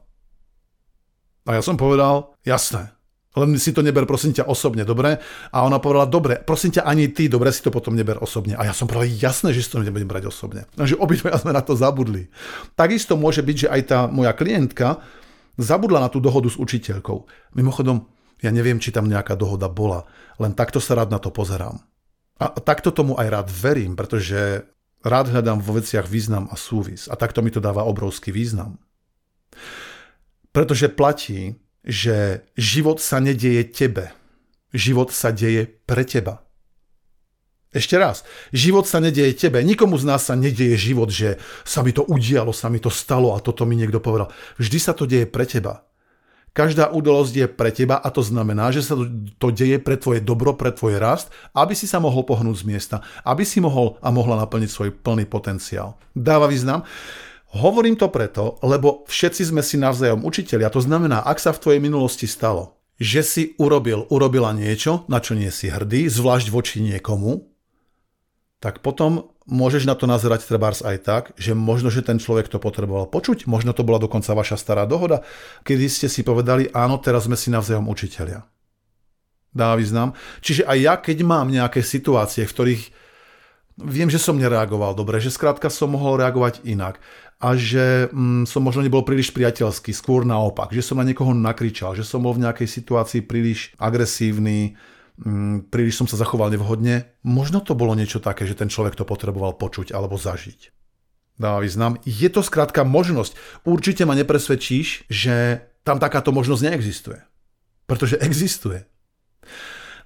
A 1.46 1.60
ja 1.60 1.62
som 1.62 1.78
povedal, 1.78 2.34
jasné, 2.42 2.98
len 3.34 3.58
si 3.58 3.74
to 3.74 3.82
neber 3.82 4.06
prosím 4.06 4.38
ťa 4.38 4.46
osobne, 4.46 4.86
dobre? 4.86 5.18
A 5.50 5.66
ona 5.66 5.82
povedala, 5.82 6.06
dobre, 6.06 6.38
prosím 6.38 6.78
ťa 6.78 6.86
ani 6.86 7.10
ty, 7.10 7.26
dobre, 7.26 7.50
si 7.50 7.66
to 7.66 7.74
potom 7.74 7.98
neber 7.98 8.22
osobne. 8.22 8.54
A 8.54 8.70
ja 8.70 8.74
som 8.78 8.86
povedal, 8.86 9.10
jasné, 9.10 9.58
že 9.58 9.66
si 9.66 9.74
to 9.74 9.82
nebudem 9.82 10.06
brať 10.06 10.30
osobne. 10.30 10.70
Takže 10.78 11.02
obidva 11.02 11.34
sme 11.42 11.50
na 11.50 11.66
to 11.66 11.74
zabudli. 11.74 12.30
Takisto 12.78 13.18
môže 13.18 13.42
byť, 13.42 13.58
že 13.66 13.72
aj 13.74 13.82
tá 13.90 14.00
moja 14.06 14.38
klientka 14.38 15.02
zabudla 15.58 16.06
na 16.06 16.10
tú 16.14 16.22
dohodu 16.22 16.46
s 16.46 16.62
učiteľkou. 16.62 17.26
Mimochodom, 17.58 18.06
ja 18.46 18.54
neviem, 18.54 18.78
či 18.78 18.94
tam 18.94 19.10
nejaká 19.10 19.34
dohoda 19.34 19.66
bola, 19.66 20.06
len 20.38 20.54
takto 20.54 20.78
sa 20.78 20.94
rád 20.94 21.10
na 21.10 21.18
to 21.18 21.34
pozerám. 21.34 21.82
A 22.38 22.50
takto 22.60 22.90
tomu 22.94 23.18
aj 23.18 23.28
rád 23.30 23.48
verím, 23.50 23.94
pretože 23.98 24.68
rád 25.06 25.32
hľadám 25.32 25.62
vo 25.62 25.78
veciach 25.78 26.10
význam 26.10 26.50
a 26.50 26.56
súvis. 26.58 27.10
A 27.10 27.16
takto 27.16 27.42
mi 27.42 27.54
to 27.54 27.64
dáva 27.64 27.86
obrovský 27.86 28.34
význam. 28.34 28.82
Pretože 30.54 30.90
platí, 30.90 31.58
že 31.84 32.48
život 32.56 33.04
sa 33.04 33.20
nedieje 33.20 33.68
tebe. 33.70 34.16
Život 34.74 35.12
sa 35.14 35.30
deje 35.30 35.68
pre 35.68 36.08
teba. 36.08 36.44
Ešte 37.74 37.98
raz, 37.98 38.22
život 38.54 38.86
sa 38.86 39.02
nedieje 39.02 39.34
tebe. 39.34 39.58
Nikomu 39.66 39.98
z 39.98 40.06
nás 40.06 40.30
sa 40.30 40.38
nedieje 40.38 40.78
život, 40.78 41.10
že 41.10 41.42
sa 41.66 41.82
mi 41.82 41.90
to 41.90 42.06
udialo, 42.06 42.54
sa 42.54 42.70
mi 42.70 42.78
to 42.78 42.94
stalo 42.94 43.34
a 43.34 43.42
toto 43.42 43.66
mi 43.66 43.74
niekto 43.74 43.98
povedal. 43.98 44.30
Vždy 44.62 44.78
sa 44.78 44.94
to 44.94 45.10
deje 45.10 45.26
pre 45.26 45.50
teba. 45.50 45.82
Každá 46.54 46.94
udalosť 46.94 47.34
je 47.34 47.48
pre 47.50 47.74
teba 47.74 47.98
a 47.98 48.14
to 48.14 48.22
znamená, 48.22 48.70
že 48.70 48.86
sa 48.86 48.94
to 49.42 49.50
deje 49.50 49.82
pre 49.82 49.98
tvoje 49.98 50.22
dobro, 50.22 50.54
pre 50.54 50.70
tvoj 50.70 51.02
rast, 51.02 51.34
aby 51.58 51.74
si 51.74 51.90
sa 51.90 51.98
mohol 51.98 52.22
pohnúť 52.30 52.62
z 52.62 52.66
miesta, 52.70 52.98
aby 53.26 53.42
si 53.42 53.58
mohol 53.58 53.98
a 54.06 54.14
mohla 54.14 54.38
naplniť 54.46 54.70
svoj 54.70 54.90
plný 54.94 55.26
potenciál. 55.26 55.98
Dáva 56.14 56.46
význam? 56.46 56.86
Hovorím 57.54 57.94
to 57.94 58.10
preto, 58.10 58.58
lebo 58.66 59.06
všetci 59.06 59.54
sme 59.54 59.62
si 59.62 59.78
navzájom 59.78 60.26
učiteľi 60.26 60.66
a 60.66 60.74
to 60.74 60.82
znamená, 60.82 61.22
ak 61.22 61.38
sa 61.38 61.54
v 61.54 61.62
tvojej 61.62 61.82
minulosti 61.86 62.26
stalo, 62.26 62.82
že 62.98 63.22
si 63.22 63.44
urobil, 63.62 64.10
urobila 64.10 64.50
niečo, 64.58 65.06
na 65.06 65.22
čo 65.22 65.38
nie 65.38 65.54
si 65.54 65.70
hrdý, 65.70 66.10
zvlášť 66.10 66.50
voči 66.50 66.82
niekomu, 66.82 67.46
tak 68.58 68.82
potom 68.82 69.30
môžeš 69.46 69.86
na 69.86 69.94
to 69.94 70.10
nazerať 70.10 70.50
trebárs 70.50 70.82
aj 70.82 70.98
tak, 71.04 71.24
že 71.38 71.54
možno, 71.54 71.94
že 71.94 72.02
ten 72.02 72.18
človek 72.18 72.50
to 72.50 72.58
potreboval 72.58 73.06
počuť, 73.06 73.46
možno 73.46 73.76
to 73.76 73.86
bola 73.86 74.02
dokonca 74.02 74.34
vaša 74.34 74.58
stará 74.58 74.90
dohoda, 74.90 75.22
kedy 75.62 75.86
ste 75.92 76.08
si 76.10 76.26
povedali, 76.26 76.74
áno, 76.74 76.98
teraz 76.98 77.30
sme 77.30 77.38
si 77.38 77.54
navzájom 77.54 77.86
učiteľia. 77.86 78.50
Dá 79.54 79.78
význam. 79.78 80.18
Čiže 80.42 80.66
aj 80.66 80.78
ja, 80.82 80.94
keď 80.98 81.18
mám 81.22 81.54
nejaké 81.54 81.86
situácie, 81.86 82.50
v 82.50 82.54
ktorých 82.56 82.84
viem, 83.80 84.10
že 84.10 84.22
som 84.22 84.38
nereagoval 84.38 84.94
dobre, 84.94 85.18
že 85.24 85.34
skrátka 85.34 85.70
som 85.70 85.94
mohol 85.94 86.22
reagovať 86.22 86.66
inak, 86.66 87.02
a 87.44 87.60
že 87.60 88.08
mm, 88.08 88.48
som 88.48 88.64
možno 88.64 88.88
nebol 88.88 89.04
príliš 89.04 89.36
priateľský, 89.36 89.92
skôr 89.92 90.24
naopak, 90.24 90.72
že 90.72 90.80
som 90.80 90.96
na 90.96 91.04
niekoho 91.04 91.36
nakričal, 91.36 91.92
že 91.92 92.08
som 92.08 92.24
bol 92.24 92.32
v 92.32 92.48
nejakej 92.48 92.72
situácii 92.72 93.28
príliš 93.28 93.76
agresívny, 93.76 94.80
mm, 95.20 95.68
príliš 95.68 96.00
som 96.00 96.08
sa 96.08 96.16
zachoval 96.16 96.56
nevhodne. 96.56 97.12
Možno 97.28 97.60
to 97.60 97.76
bolo 97.76 98.00
niečo 98.00 98.24
také, 98.24 98.48
že 98.48 98.56
ten 98.56 98.72
človek 98.72 98.96
to 98.96 99.04
potreboval 99.04 99.60
počuť 99.60 99.92
alebo 99.92 100.16
zažiť. 100.16 100.72
Dáva 101.36 101.60
význam. 101.60 102.00
Je 102.08 102.32
to 102.32 102.40
skrátka 102.40 102.88
možnosť. 102.88 103.36
Určite 103.68 104.08
ma 104.08 104.16
nepresvedčíš, 104.16 105.12
že 105.12 105.68
tam 105.84 106.00
takáto 106.00 106.32
možnosť 106.32 106.64
neexistuje. 106.64 107.20
Pretože 107.90 108.22
existuje. 108.24 108.88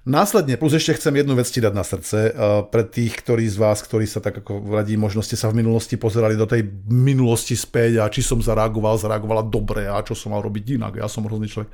Následne, 0.06 0.54
plus 0.54 0.78
ešte 0.78 0.94
chcem 0.94 1.10
jednu 1.20 1.34
vec 1.34 1.50
ti 1.50 1.58
dať 1.58 1.74
na 1.74 1.82
srdce, 1.82 2.18
uh, 2.30 2.62
pre 2.70 2.86
tých, 2.86 3.18
ktorí 3.18 3.50
z 3.50 3.58
vás, 3.58 3.82
ktorí 3.82 4.06
sa 4.06 4.22
tak 4.22 4.40
ako 4.40 4.70
radí, 4.70 4.94
možno 4.94 5.20
sa 5.26 5.50
v 5.50 5.58
minulosti 5.58 5.98
pozerali 5.98 6.38
do 6.38 6.46
tej 6.46 6.64
minulosti 6.86 7.58
späť 7.58 8.02
a 8.02 8.08
či 8.08 8.22
som 8.22 8.38
zareagoval, 8.38 9.00
zareagovala 9.00 9.42
dobre 9.44 9.90
a 9.90 9.98
čo 10.06 10.14
som 10.14 10.32
mal 10.32 10.40
robiť 10.40 10.78
inak, 10.78 11.02
ja 11.02 11.10
som 11.10 11.26
hrozný 11.26 11.50
človek. 11.50 11.70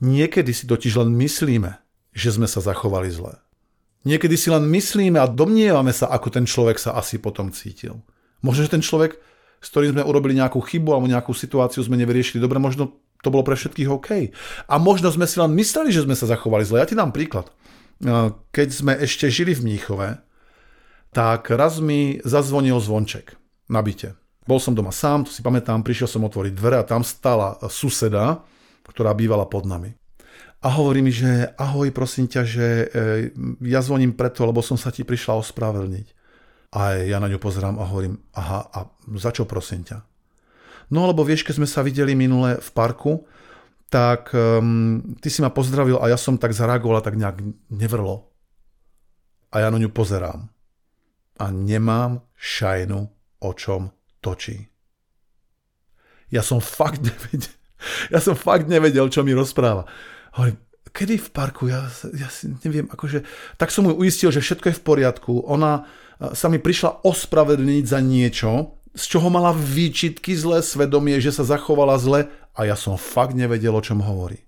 Niekedy 0.00 0.50
si 0.50 0.64
totiž 0.64 0.98
len 0.98 1.12
myslíme, 1.14 1.70
že 2.10 2.34
sme 2.34 2.48
sa 2.50 2.58
zachovali 2.64 3.12
zle. 3.12 3.38
Niekedy 4.08 4.32
si 4.34 4.48
len 4.48 4.64
myslíme 4.64 5.20
a 5.20 5.28
domnievame 5.28 5.92
sa, 5.92 6.08
ako 6.08 6.32
ten 6.32 6.48
človek 6.48 6.80
sa 6.80 6.96
asi 6.96 7.20
potom 7.20 7.52
cítil. 7.52 8.00
Možno, 8.40 8.64
že 8.64 8.72
ten 8.72 8.80
človek, 8.80 9.20
s 9.60 9.68
ktorým 9.68 9.92
sme 9.92 10.08
urobili 10.08 10.40
nejakú 10.40 10.56
chybu 10.56 10.96
alebo 10.96 11.04
nejakú 11.04 11.36
situáciu 11.36 11.84
sme 11.84 12.00
nevyriešili 12.00 12.40
dobre, 12.40 12.56
možno 12.56 12.96
to 13.20 13.28
bolo 13.28 13.44
pre 13.44 13.56
všetkých 13.56 13.88
OK. 13.88 14.08
A 14.68 14.74
možno 14.80 15.12
sme 15.12 15.28
si 15.28 15.36
len 15.36 15.52
mysleli, 15.56 15.92
že 15.92 16.04
sme 16.04 16.16
sa 16.16 16.28
zachovali 16.28 16.64
zle. 16.64 16.80
Ja 16.80 16.88
ti 16.88 16.96
dám 16.96 17.12
príklad. 17.12 17.52
Keď 18.52 18.68
sme 18.72 18.96
ešte 18.96 19.28
žili 19.28 19.52
v 19.52 19.64
Mníchove, 19.64 20.24
tak 21.12 21.52
raz 21.52 21.82
mi 21.84 22.22
zazvonil 22.24 22.80
zvonček 22.80 23.36
na 23.68 23.84
byte. 23.84 24.16
Bol 24.48 24.56
som 24.56 24.72
doma 24.72 24.90
sám, 24.90 25.28
to 25.28 25.30
si 25.30 25.44
pamätám, 25.44 25.84
prišiel 25.84 26.08
som 26.08 26.24
otvoriť 26.24 26.52
dvere 26.56 26.80
a 26.80 26.88
tam 26.88 27.04
stála 27.04 27.60
suseda, 27.68 28.40
ktorá 28.88 29.12
bývala 29.12 29.44
pod 29.44 29.68
nami. 29.68 29.94
A 30.60 30.68
hovorí 30.76 31.00
mi, 31.00 31.12
že 31.12 31.56
ahoj, 31.56 31.88
prosím 31.92 32.28
ťa, 32.28 32.42
že 32.44 32.66
e, 32.66 32.86
ja 33.64 33.80
zvoním 33.80 34.12
preto, 34.12 34.44
lebo 34.44 34.60
som 34.60 34.76
sa 34.76 34.92
ti 34.92 35.08
prišla 35.08 35.40
ospravedlniť. 35.40 36.06
A 36.76 37.00
ja 37.00 37.16
na 37.16 37.32
ňu 37.32 37.40
pozerám 37.40 37.80
a 37.80 37.88
hovorím, 37.88 38.20
aha, 38.36 38.68
a 38.68 38.78
za 39.16 39.32
čo 39.32 39.48
prosím 39.48 39.88
ťa? 39.88 40.04
No 40.90 41.06
lebo 41.06 41.22
vieš, 41.22 41.46
keď 41.46 41.62
sme 41.62 41.68
sa 41.70 41.86
videli 41.86 42.18
minule 42.18 42.58
v 42.58 42.70
parku, 42.74 43.24
tak 43.90 44.30
um, 44.34 45.02
ty 45.18 45.30
si 45.30 45.42
ma 45.42 45.50
pozdravil 45.50 45.98
a 45.98 46.10
ja 46.10 46.18
som 46.18 46.38
tak 46.38 46.54
zareagoval 46.54 47.02
tak 47.02 47.18
nejak 47.18 47.42
nevrlo. 47.70 48.30
A 49.50 49.66
ja 49.66 49.68
na 49.70 49.82
ňu 49.82 49.90
pozerám. 49.90 50.46
A 51.42 51.44
nemám 51.50 52.22
šajnu, 52.38 53.00
o 53.42 53.50
čom 53.54 53.90
točí. 54.22 54.70
Ja 56.30 56.46
som 56.46 56.62
fakt 56.62 57.02
nevedel, 57.10 57.54
ja 58.14 58.18
som 58.22 58.38
fakt 58.38 58.70
nevedel, 58.70 59.10
čo 59.10 59.26
mi 59.26 59.34
rozpráva. 59.34 59.90
Hovorím, 60.38 60.58
kedy 60.94 61.14
v 61.18 61.28
parku? 61.34 61.66
Ja, 61.66 61.90
ja 62.14 62.30
si 62.30 62.54
neviem, 62.62 62.86
akože... 62.86 63.26
Tak 63.58 63.74
som 63.74 63.90
mu 63.90 63.98
uistil, 63.98 64.30
že 64.30 64.42
všetko 64.42 64.70
je 64.70 64.78
v 64.78 64.86
poriadku. 64.86 65.32
Ona 65.50 65.86
sa 66.20 66.46
mi 66.52 66.60
prišla 66.60 67.02
ospravedlniť 67.02 67.84
za 67.88 67.98
niečo, 68.04 68.79
z 68.94 69.04
čoho 69.06 69.30
mala 69.30 69.54
výčitky 69.54 70.34
zlé 70.34 70.66
svedomie, 70.66 71.22
že 71.22 71.30
sa 71.30 71.46
zachovala 71.46 71.94
zle 72.00 72.26
a 72.54 72.66
ja 72.66 72.74
som 72.74 72.98
fakt 72.98 73.38
nevedel, 73.38 73.70
o 73.70 73.82
čom 73.82 74.02
hovorí. 74.02 74.42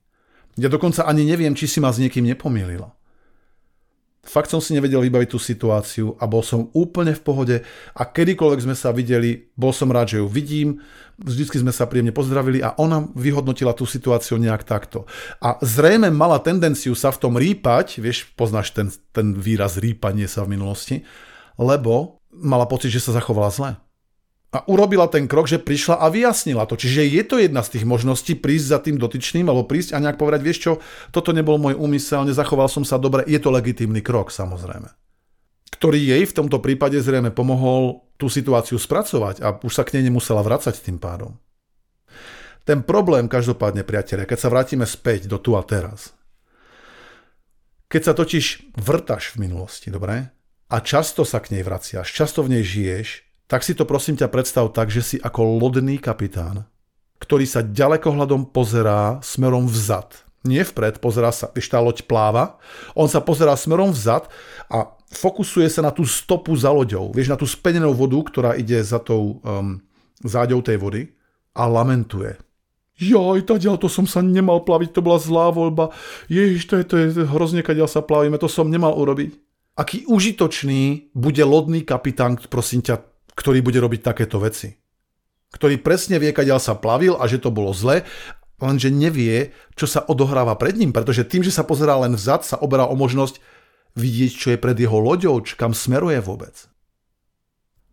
Ja 0.59 0.69
dokonca 0.69 1.07
ani 1.07 1.25
neviem, 1.25 1.55
či 1.57 1.71
si 1.71 1.79
ma 1.81 1.95
s 1.95 2.03
niekým 2.03 2.27
nepomýlila. 2.29 2.93
Fakt 4.23 4.55
som 4.55 4.63
si 4.63 4.71
nevedel 4.71 5.03
vybaviť 5.03 5.35
tú 5.35 5.39
situáciu 5.43 6.15
a 6.23 6.31
bol 6.31 6.47
som 6.47 6.71
úplne 6.79 7.11
v 7.11 7.25
pohode 7.27 7.57
a 7.91 8.03
kedykoľvek 8.07 8.61
sme 8.63 8.77
sa 8.79 8.95
videli, 8.95 9.51
bol 9.59 9.75
som 9.75 9.91
rád, 9.91 10.15
že 10.15 10.23
ju 10.23 10.31
vidím, 10.31 10.79
vždycky 11.19 11.59
sme 11.59 11.75
sa 11.75 11.91
príjemne 11.91 12.15
pozdravili 12.15 12.63
a 12.63 12.71
ona 12.79 13.11
vyhodnotila 13.19 13.75
tú 13.75 13.83
situáciu 13.83 14.39
nejak 14.39 14.63
takto. 14.63 15.11
A 15.43 15.59
zrejme 15.59 16.15
mala 16.15 16.39
tendenciu 16.39 16.95
sa 16.95 17.11
v 17.11 17.19
tom 17.19 17.35
rýpať, 17.35 17.99
vieš, 17.99 18.31
poznáš 18.39 18.71
ten, 18.71 18.95
ten 19.11 19.35
výraz 19.35 19.83
rýpanie 19.83 20.31
sa 20.31 20.47
v 20.47 20.55
minulosti, 20.55 21.03
lebo 21.59 22.23
mala 22.31 22.71
pocit, 22.71 22.95
že 22.95 23.03
sa 23.03 23.19
zachovala 23.19 23.51
zle 23.51 23.71
a 24.53 24.69
urobila 24.69 25.09
ten 25.09 25.25
krok, 25.25 25.49
že 25.49 25.57
prišla 25.57 25.97
a 25.97 26.13
vyjasnila 26.13 26.69
to. 26.69 26.77
Čiže 26.77 27.09
je 27.09 27.23
to 27.25 27.41
jedna 27.41 27.65
z 27.65 27.81
tých 27.81 27.85
možností 27.89 28.37
prísť 28.37 28.67
za 28.69 28.79
tým 28.85 29.01
dotyčným 29.01 29.49
alebo 29.49 29.65
prísť 29.65 29.97
a 29.97 30.03
nejak 30.05 30.21
povedať, 30.21 30.41
vieš 30.45 30.59
čo, 30.61 30.73
toto 31.09 31.33
nebol 31.33 31.57
môj 31.57 31.73
úmysel, 31.81 32.29
nezachoval 32.29 32.69
som 32.69 32.85
sa 32.85 33.01
dobre, 33.01 33.25
je 33.25 33.41
to 33.41 33.49
legitímny 33.49 34.05
krok 34.05 34.29
samozrejme. 34.29 34.93
Ktorý 35.73 35.99
jej 35.99 36.23
v 36.29 36.37
tomto 36.37 36.61
prípade 36.61 37.01
zrejme 37.01 37.33
pomohol 37.33 38.05
tú 38.21 38.29
situáciu 38.29 38.77
spracovať 38.77 39.41
a 39.41 39.57
už 39.57 39.73
sa 39.73 39.89
k 39.89 39.97
nej 39.97 40.13
nemusela 40.13 40.45
vracať 40.45 40.85
tým 40.85 41.01
pádom. 41.01 41.41
Ten 42.63 42.85
problém 42.85 43.27
každopádne, 43.27 43.83
priatelia, 43.83 44.29
keď 44.29 44.39
sa 44.39 44.53
vrátime 44.53 44.87
späť 44.87 45.27
do 45.27 45.41
tu 45.41 45.57
a 45.59 45.65
teraz. 45.65 46.15
Keď 47.89 48.03
sa 48.05 48.13
totiž 48.15 48.77
vrtaš 48.79 49.35
v 49.35 49.49
minulosti, 49.49 49.89
dobre? 49.91 50.31
A 50.71 50.77
často 50.85 51.27
sa 51.27 51.41
k 51.43 51.57
nej 51.57 51.65
vraciaš, 51.67 52.07
často 52.15 52.45
v 52.47 52.57
nej 52.57 52.65
žiješ, 52.65 53.32
tak 53.53 53.69
si 53.69 53.77
to 53.77 53.85
prosím 53.85 54.17
ťa 54.17 54.33
predstav 54.33 54.73
tak, 54.73 54.89
že 54.89 55.05
si 55.05 55.17
ako 55.21 55.61
lodný 55.61 56.01
kapitán, 56.01 56.65
ktorý 57.21 57.45
sa 57.45 57.61
ďalekohľadom 57.61 58.49
pozerá 58.49 59.21
smerom 59.21 59.69
vzad. 59.69 60.25
Nie 60.49 60.65
vpred, 60.65 61.05
pozerá 61.05 61.29
sa, 61.37 61.53
když 61.53 61.69
tá 61.69 61.77
loď 61.77 62.09
pláva, 62.09 62.57
on 62.97 63.13
sa 63.13 63.21
pozerá 63.21 63.53
smerom 63.53 63.93
vzad 63.93 64.33
a 64.73 64.97
fokusuje 65.13 65.69
sa 65.69 65.85
na 65.85 65.93
tú 65.93 66.09
stopu 66.09 66.57
za 66.57 66.73
loďou. 66.73 67.13
Vieš, 67.13 67.29
na 67.29 67.37
tú 67.37 67.45
spenenú 67.45 67.93
vodu, 67.93 68.17
ktorá 68.25 68.57
ide 68.57 68.81
za 68.81 68.97
tou 68.97 69.45
um, 69.45 69.85
záďou 70.25 70.65
tej 70.65 70.81
vody 70.81 71.03
a 71.53 71.69
lamentuje. 71.69 72.41
Joj, 72.97 73.45
tadiaľ 73.45 73.77
to 73.77 73.93
som 73.93 74.09
sa 74.09 74.25
nemal 74.25 74.65
plaviť, 74.65 74.97
to 74.97 75.05
bola 75.05 75.21
zlá 75.21 75.53
voľba. 75.53 75.93
Ježiš, 76.33 76.73
to 76.73 76.81
je, 76.81 76.85
to 76.89 76.95
je 76.97 77.07
hrozne, 77.29 77.61
kadiaľ 77.61 77.93
sa 77.93 78.01
plavíme, 78.01 78.41
to 78.41 78.49
som 78.49 78.73
nemal 78.73 78.97
urobiť. 78.97 79.37
Aký 79.77 80.09
užitočný 80.09 81.13
bude 81.13 81.45
lodný 81.45 81.85
kapitán, 81.85 82.41
prosím 82.49 82.81
ťa, 82.81 83.12
ktorý 83.43 83.59
bude 83.59 83.83
robiť 83.83 84.07
takéto 84.07 84.39
veci. 84.39 84.79
Ktorý 85.51 85.83
presne 85.83 86.23
vie, 86.23 86.31
kadiaľ 86.31 86.63
sa 86.63 86.79
plavil 86.79 87.19
a 87.19 87.27
že 87.27 87.43
to 87.43 87.51
bolo 87.51 87.75
zle, 87.75 88.07
lenže 88.63 88.95
nevie, 88.95 89.51
čo 89.75 89.91
sa 89.91 90.07
odohráva 90.07 90.55
pred 90.55 90.79
ním, 90.79 90.95
pretože 90.95 91.27
tým, 91.27 91.43
že 91.43 91.51
sa 91.51 91.67
pozerá 91.67 91.99
len 91.99 92.15
vzad, 92.15 92.47
sa 92.47 92.57
oberá 92.63 92.87
o 92.87 92.95
možnosť 92.95 93.43
vidieť, 93.99 94.33
čo 94.33 94.49
je 94.55 94.63
pred 94.63 94.79
jeho 94.79 94.97
loďou, 95.03 95.43
či 95.43 95.59
kam 95.59 95.75
smeruje 95.75 96.23
vôbec. 96.23 96.55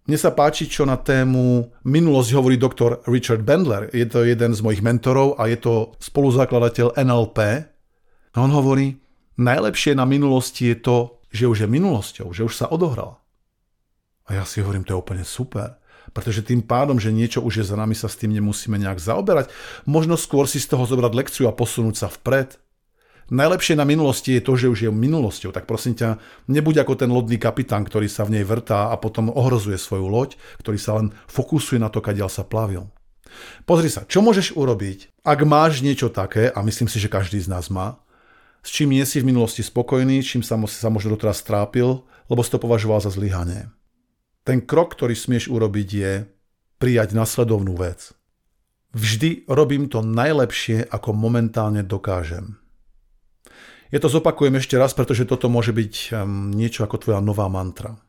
Mne 0.10 0.18
sa 0.18 0.34
páči, 0.34 0.66
čo 0.66 0.90
na 0.90 0.98
tému 0.98 1.70
minulosť 1.86 2.30
hovorí 2.34 2.58
doktor 2.58 3.06
Richard 3.06 3.46
Bendler. 3.46 3.94
Je 3.94 4.10
to 4.10 4.26
jeden 4.26 4.58
z 4.58 4.62
mojich 4.66 4.82
mentorov 4.82 5.38
a 5.38 5.46
je 5.46 5.58
to 5.62 5.94
spoluzakladateľ 6.02 6.98
NLP. 6.98 7.38
A 8.34 8.38
on 8.42 8.50
hovorí, 8.50 8.98
najlepšie 9.38 9.94
na 9.94 10.10
minulosti 10.10 10.74
je 10.74 10.78
to, 10.82 10.98
že 11.30 11.46
už 11.46 11.58
je 11.66 11.70
minulosťou, 11.70 12.34
že 12.34 12.42
už 12.42 12.54
sa 12.58 12.66
odohrala. 12.74 13.22
A 14.30 14.38
ja 14.38 14.44
si 14.46 14.62
hovorím, 14.62 14.86
to 14.86 14.94
je 14.94 15.02
úplne 15.02 15.26
super. 15.26 15.82
Pretože 16.14 16.46
tým 16.46 16.62
pádom, 16.66 16.98
že 16.98 17.14
niečo 17.14 17.42
už 17.42 17.62
je 17.62 17.66
za 17.66 17.78
nami, 17.78 17.94
sa 17.94 18.10
s 18.10 18.18
tým 18.18 18.34
nemusíme 18.34 18.78
nejak 18.78 19.02
zaoberať. 19.02 19.50
Možno 19.86 20.18
skôr 20.18 20.46
si 20.46 20.62
z 20.62 20.70
toho 20.70 20.86
zobrať 20.86 21.14
lekciu 21.14 21.46
a 21.50 21.54
posunúť 21.54 21.96
sa 21.98 22.08
vpred. 22.10 22.58
Najlepšie 23.30 23.78
na 23.78 23.86
minulosti 23.86 24.34
je 24.34 24.42
to, 24.42 24.58
že 24.58 24.72
už 24.74 24.80
je 24.86 24.90
minulosťou. 24.90 25.54
Tak 25.54 25.70
prosím 25.70 25.94
ťa, 25.94 26.18
nebuď 26.50 26.82
ako 26.82 26.94
ten 26.98 27.14
lodný 27.14 27.38
kapitán, 27.38 27.86
ktorý 27.86 28.10
sa 28.10 28.26
v 28.26 28.42
nej 28.42 28.46
vrtá 28.46 28.90
a 28.90 28.98
potom 28.98 29.30
ohrozuje 29.30 29.78
svoju 29.78 30.10
loď, 30.10 30.34
ktorý 30.66 30.78
sa 30.82 30.98
len 30.98 31.14
fokusuje 31.30 31.78
na 31.78 31.94
to, 31.94 32.02
kadiaľ 32.02 32.34
sa 32.34 32.42
plavil. 32.42 32.90
Pozri 33.70 33.94
sa, 33.94 34.10
čo 34.10 34.26
môžeš 34.26 34.58
urobiť, 34.58 35.22
ak 35.22 35.46
máš 35.46 35.86
niečo 35.86 36.10
také, 36.10 36.50
a 36.50 36.66
myslím 36.66 36.90
si, 36.90 36.98
že 36.98 37.14
každý 37.14 37.38
z 37.38 37.54
nás 37.54 37.70
má, 37.70 38.02
s 38.66 38.74
čím 38.74 38.98
nie 38.98 39.06
si 39.06 39.22
v 39.22 39.30
minulosti 39.30 39.62
spokojný, 39.62 40.26
čím 40.26 40.42
sa, 40.42 40.58
sa 40.66 40.90
možno 40.90 41.14
doteraz 41.14 41.46
trápil, 41.46 42.02
lebo 42.26 42.42
si 42.42 42.50
to 42.50 42.58
považoval 42.58 42.98
za 42.98 43.14
zlyhanie. 43.14 43.70
Ten 44.50 44.66
krok, 44.66 44.98
ktorý 44.98 45.14
smieš 45.14 45.46
urobiť 45.46 45.90
je 45.94 46.26
prijať 46.82 47.14
nasledovnú 47.14 47.78
vec. 47.78 48.18
Vždy 48.98 49.46
robím 49.46 49.86
to 49.86 50.02
najlepšie, 50.02 50.90
ako 50.90 51.14
momentálne 51.14 51.86
dokážem. 51.86 52.58
Ja 53.94 54.02
to 54.02 54.10
zopakujem 54.10 54.58
ešte 54.58 54.74
raz, 54.82 54.98
pretože 54.98 55.30
toto 55.30 55.54
môže 55.54 55.70
byť 55.70 55.94
um, 56.18 56.50
niečo 56.50 56.82
ako 56.82 56.98
tvoja 56.98 57.22
nová 57.22 57.46
mantra. 57.46 58.02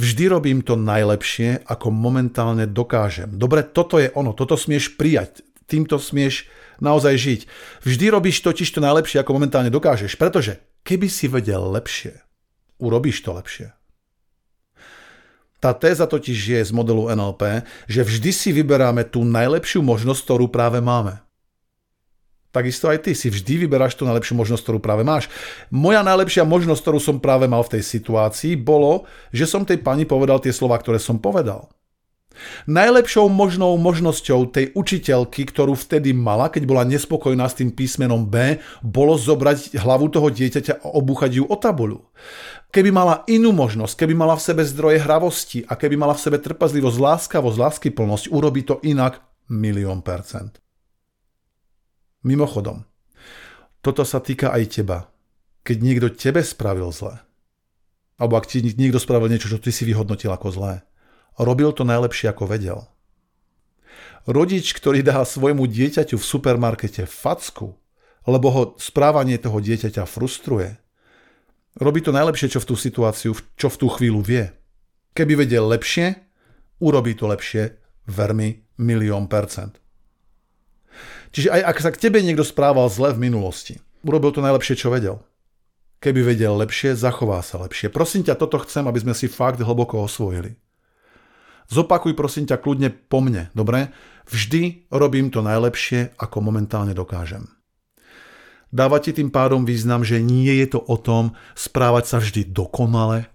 Vždy 0.00 0.32
robím 0.32 0.64
to 0.64 0.80
najlepšie, 0.80 1.68
ako 1.68 1.92
momentálne 1.92 2.64
dokážem. 2.64 3.36
Dobre, 3.36 3.68
toto 3.68 4.00
je 4.00 4.08
ono, 4.16 4.32
toto 4.32 4.56
smieš 4.56 4.96
prijať, 4.96 5.44
týmto 5.68 6.00
smieš 6.00 6.48
naozaj 6.80 7.20
žiť. 7.20 7.40
Vždy 7.84 8.06
robíš 8.08 8.40
totiž 8.40 8.64
to 8.72 8.80
najlepšie, 8.80 9.20
ako 9.20 9.36
momentálne 9.36 9.68
dokážeš, 9.68 10.16
pretože 10.16 10.56
keby 10.88 11.12
si 11.12 11.28
vedel 11.28 11.60
lepšie, 11.68 12.16
urobíš 12.80 13.20
to 13.20 13.36
lepšie. 13.36 13.76
Tá 15.62 15.70
téza 15.70 16.10
totiž 16.10 16.58
je 16.58 16.60
z 16.66 16.74
modelu 16.74 17.06
NLP, 17.14 17.62
že 17.86 18.02
vždy 18.02 18.34
si 18.34 18.50
vyberáme 18.50 19.06
tú 19.06 19.22
najlepšiu 19.22 19.78
možnosť, 19.78 20.20
ktorú 20.26 20.50
práve 20.50 20.82
máme. 20.82 21.22
Takisto 22.50 22.90
aj 22.90 23.06
ty 23.06 23.14
si 23.14 23.30
vždy 23.30 23.64
vyberáš 23.64 23.94
tú 23.94 24.02
najlepšiu 24.02 24.36
možnosť, 24.36 24.58
ktorú 24.58 24.78
práve 24.82 25.06
máš. 25.06 25.30
Moja 25.70 26.02
najlepšia 26.02 26.42
možnosť, 26.42 26.82
ktorú 26.82 26.98
som 26.98 27.16
práve 27.22 27.46
mal 27.46 27.62
v 27.62 27.78
tej 27.78 27.82
situácii, 27.94 28.58
bolo, 28.58 29.06
že 29.30 29.46
som 29.46 29.62
tej 29.62 29.80
pani 29.80 30.02
povedal 30.02 30.42
tie 30.42 30.50
slova, 30.50 30.76
ktoré 30.82 30.98
som 30.98 31.22
povedal. 31.22 31.70
Najlepšou 32.68 33.28
možnou 33.28 33.76
možnosťou 33.76 34.52
tej 34.52 34.72
učiteľky, 34.72 35.48
ktorú 35.48 35.76
vtedy 35.76 36.16
mala, 36.16 36.48
keď 36.48 36.62
bola 36.64 36.82
nespokojná 36.88 37.46
s 37.48 37.56
tým 37.60 37.70
písmenom 37.72 38.24
B, 38.24 38.60
bolo 38.80 39.16
zobrať 39.16 39.76
hlavu 39.78 40.08
toho 40.12 40.28
dieťaťa 40.32 40.82
a 40.82 40.86
obúchať 40.96 41.40
ju 41.40 41.44
o 41.46 41.56
tabuľu. 41.56 42.02
Keby 42.72 42.88
mala 42.88 43.20
inú 43.28 43.52
možnosť, 43.52 44.00
keby 44.00 44.16
mala 44.16 44.32
v 44.32 44.48
sebe 44.48 44.64
zdroje 44.64 45.04
hravosti 45.04 45.60
a 45.68 45.76
keby 45.76 46.00
mala 46.00 46.16
v 46.16 46.24
sebe 46.24 46.40
trpezlivosť, 46.40 46.96
láskavosť, 46.96 47.60
láskyplnosť, 47.60 48.32
urobí 48.32 48.64
to 48.64 48.80
inak 48.80 49.20
milión 49.52 50.00
percent. 50.00 50.56
Mimochodom, 52.24 52.88
toto 53.84 54.08
sa 54.08 54.24
týka 54.24 54.56
aj 54.56 54.80
teba. 54.80 55.12
Keď 55.68 55.76
niekto 55.78 56.08
tebe 56.16 56.40
spravil 56.40 56.88
zle, 56.96 57.20
alebo 58.16 58.40
ak 58.40 58.48
ti 58.48 58.64
niekto 58.64 58.96
spravil 58.96 59.28
niečo, 59.28 59.52
čo 59.52 59.60
ty 59.60 59.68
si 59.68 59.84
vyhodnotil 59.84 60.32
ako 60.32 60.48
zlé, 60.50 60.74
robil 61.36 61.76
to 61.76 61.84
najlepšie 61.84 62.32
ako 62.32 62.50
vedel. 62.50 62.88
Rodič, 64.24 64.74
ktorý 64.74 65.04
dá 65.06 65.20
svojmu 65.22 65.68
dieťaťu 65.68 66.16
v 66.16 66.24
supermarkete 66.24 67.04
facku, 67.04 67.76
lebo 68.24 68.46
ho 68.50 68.62
správanie 68.80 69.36
toho 69.36 69.62
dieťaťa 69.62 70.08
frustruje, 70.08 70.81
Robí 71.80 72.04
to 72.04 72.12
najlepšie, 72.12 72.52
čo 72.52 72.60
v 72.60 72.68
tú 72.68 72.74
situáciu, 72.76 73.32
čo 73.56 73.68
v 73.72 73.78
tú 73.80 73.86
chvíľu 73.88 74.20
vie. 74.20 74.52
Keby 75.16 75.44
vedel 75.44 75.64
lepšie, 75.68 76.20
urobí 76.84 77.16
to 77.16 77.28
lepšie 77.28 77.76
veľmi 78.08 78.80
milión 78.84 79.30
percent. 79.30 79.80
Čiže 81.32 81.48
aj 81.48 81.62
ak 81.64 81.76
sa 81.80 81.90
k 81.92 82.00
tebe 82.08 82.20
niekto 82.20 82.44
správal 82.44 82.92
zle 82.92 83.16
v 83.16 83.24
minulosti, 83.24 83.80
urobil 84.04 84.36
to 84.36 84.44
najlepšie, 84.44 84.76
čo 84.76 84.92
vedel. 84.92 85.24
Keby 86.02 86.34
vedel 86.34 86.52
lepšie, 86.60 86.92
zachová 86.98 87.40
sa 87.40 87.62
lepšie. 87.62 87.88
Prosím 87.88 88.26
ťa, 88.26 88.36
toto 88.36 88.60
chcem, 88.66 88.84
aby 88.84 88.98
sme 89.00 89.14
si 89.16 89.30
fakt 89.30 89.62
hlboko 89.62 90.02
osvojili. 90.02 90.58
Zopakuj 91.70 92.12
prosím 92.12 92.44
ťa 92.44 92.58
kľudne 92.58 92.90
po 92.90 93.24
mne, 93.24 93.48
dobre? 93.56 93.94
Vždy 94.28 94.92
robím 94.92 95.32
to 95.32 95.40
najlepšie, 95.40 96.18
ako 96.20 96.42
momentálne 96.44 96.92
dokážem. 96.92 97.48
Dáva 98.72 99.04
ti 99.04 99.12
tým 99.12 99.28
pádom 99.28 99.68
význam, 99.68 100.00
že 100.00 100.24
nie 100.24 100.48
je 100.64 100.72
to 100.72 100.80
o 100.80 100.96
tom 100.96 101.36
správať 101.52 102.04
sa 102.08 102.16
vždy 102.24 102.48
dokonale. 102.48 103.28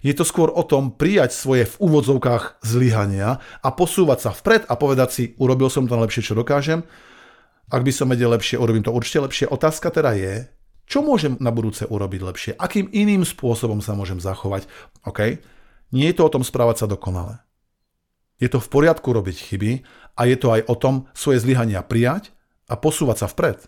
Je 0.00 0.16
to 0.16 0.24
skôr 0.24 0.48
o 0.48 0.64
tom 0.64 0.96
prijať 0.96 1.36
svoje 1.36 1.68
v 1.68 1.76
úvodzovkách 1.76 2.64
zlyhania 2.64 3.44
a 3.60 3.68
posúvať 3.68 4.18
sa 4.20 4.30
vpred 4.32 4.64
a 4.64 4.74
povedať 4.80 5.08
si, 5.12 5.24
urobil 5.36 5.68
som 5.68 5.84
to 5.84 5.92
najlepšie, 5.92 6.24
čo 6.24 6.38
dokážem. 6.40 6.88
Ak 7.68 7.84
by 7.84 7.92
som 7.92 8.08
vedel 8.08 8.32
lepšie, 8.32 8.60
urobím 8.60 8.84
to 8.84 8.92
určite 8.92 9.24
lepšie. 9.28 9.46
Otázka 9.48 9.92
teda 9.92 10.16
je, 10.16 10.48
čo 10.84 11.00
môžem 11.00 11.40
na 11.40 11.48
budúce 11.48 11.88
urobiť 11.88 12.20
lepšie? 12.20 12.52
Akým 12.56 12.92
iným 12.92 13.24
spôsobom 13.24 13.80
sa 13.80 13.96
môžem 13.96 14.20
zachovať? 14.20 14.68
OK? 15.08 15.40
Nie 15.96 16.12
je 16.12 16.16
to 16.16 16.28
o 16.28 16.32
tom 16.32 16.44
správať 16.44 16.84
sa 16.84 16.86
dokonale. 16.88 17.40
Je 18.36 18.52
to 18.52 18.60
v 18.60 18.68
poriadku 18.68 19.08
robiť 19.08 19.36
chyby 19.40 19.72
a 20.20 20.22
je 20.28 20.36
to 20.36 20.52
aj 20.52 20.68
o 20.68 20.74
tom 20.76 21.08
svoje 21.16 21.40
zlyhania 21.40 21.80
prijať 21.80 22.33
a 22.68 22.74
posúvať 22.76 23.24
sa 23.24 23.26
vpred. 23.28 23.58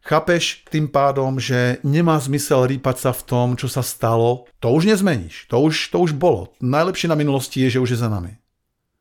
Chápeš 0.00 0.64
tým 0.72 0.88
pádom, 0.88 1.36
že 1.36 1.76
nemá 1.84 2.16
zmysel 2.16 2.64
rýpať 2.64 2.96
sa 3.04 3.10
v 3.12 3.22
tom, 3.28 3.46
čo 3.52 3.68
sa 3.68 3.84
stalo. 3.84 4.48
To 4.64 4.72
už 4.72 4.88
nezmeníš. 4.88 5.52
To 5.52 5.60
už, 5.60 5.92
to 5.92 6.00
už 6.00 6.16
bolo. 6.16 6.56
Najlepšie 6.64 7.12
na 7.12 7.20
minulosti 7.20 7.60
je, 7.68 7.76
že 7.76 7.82
už 7.84 7.90
je 7.96 7.98
za 8.00 8.08
nami. 8.08 8.40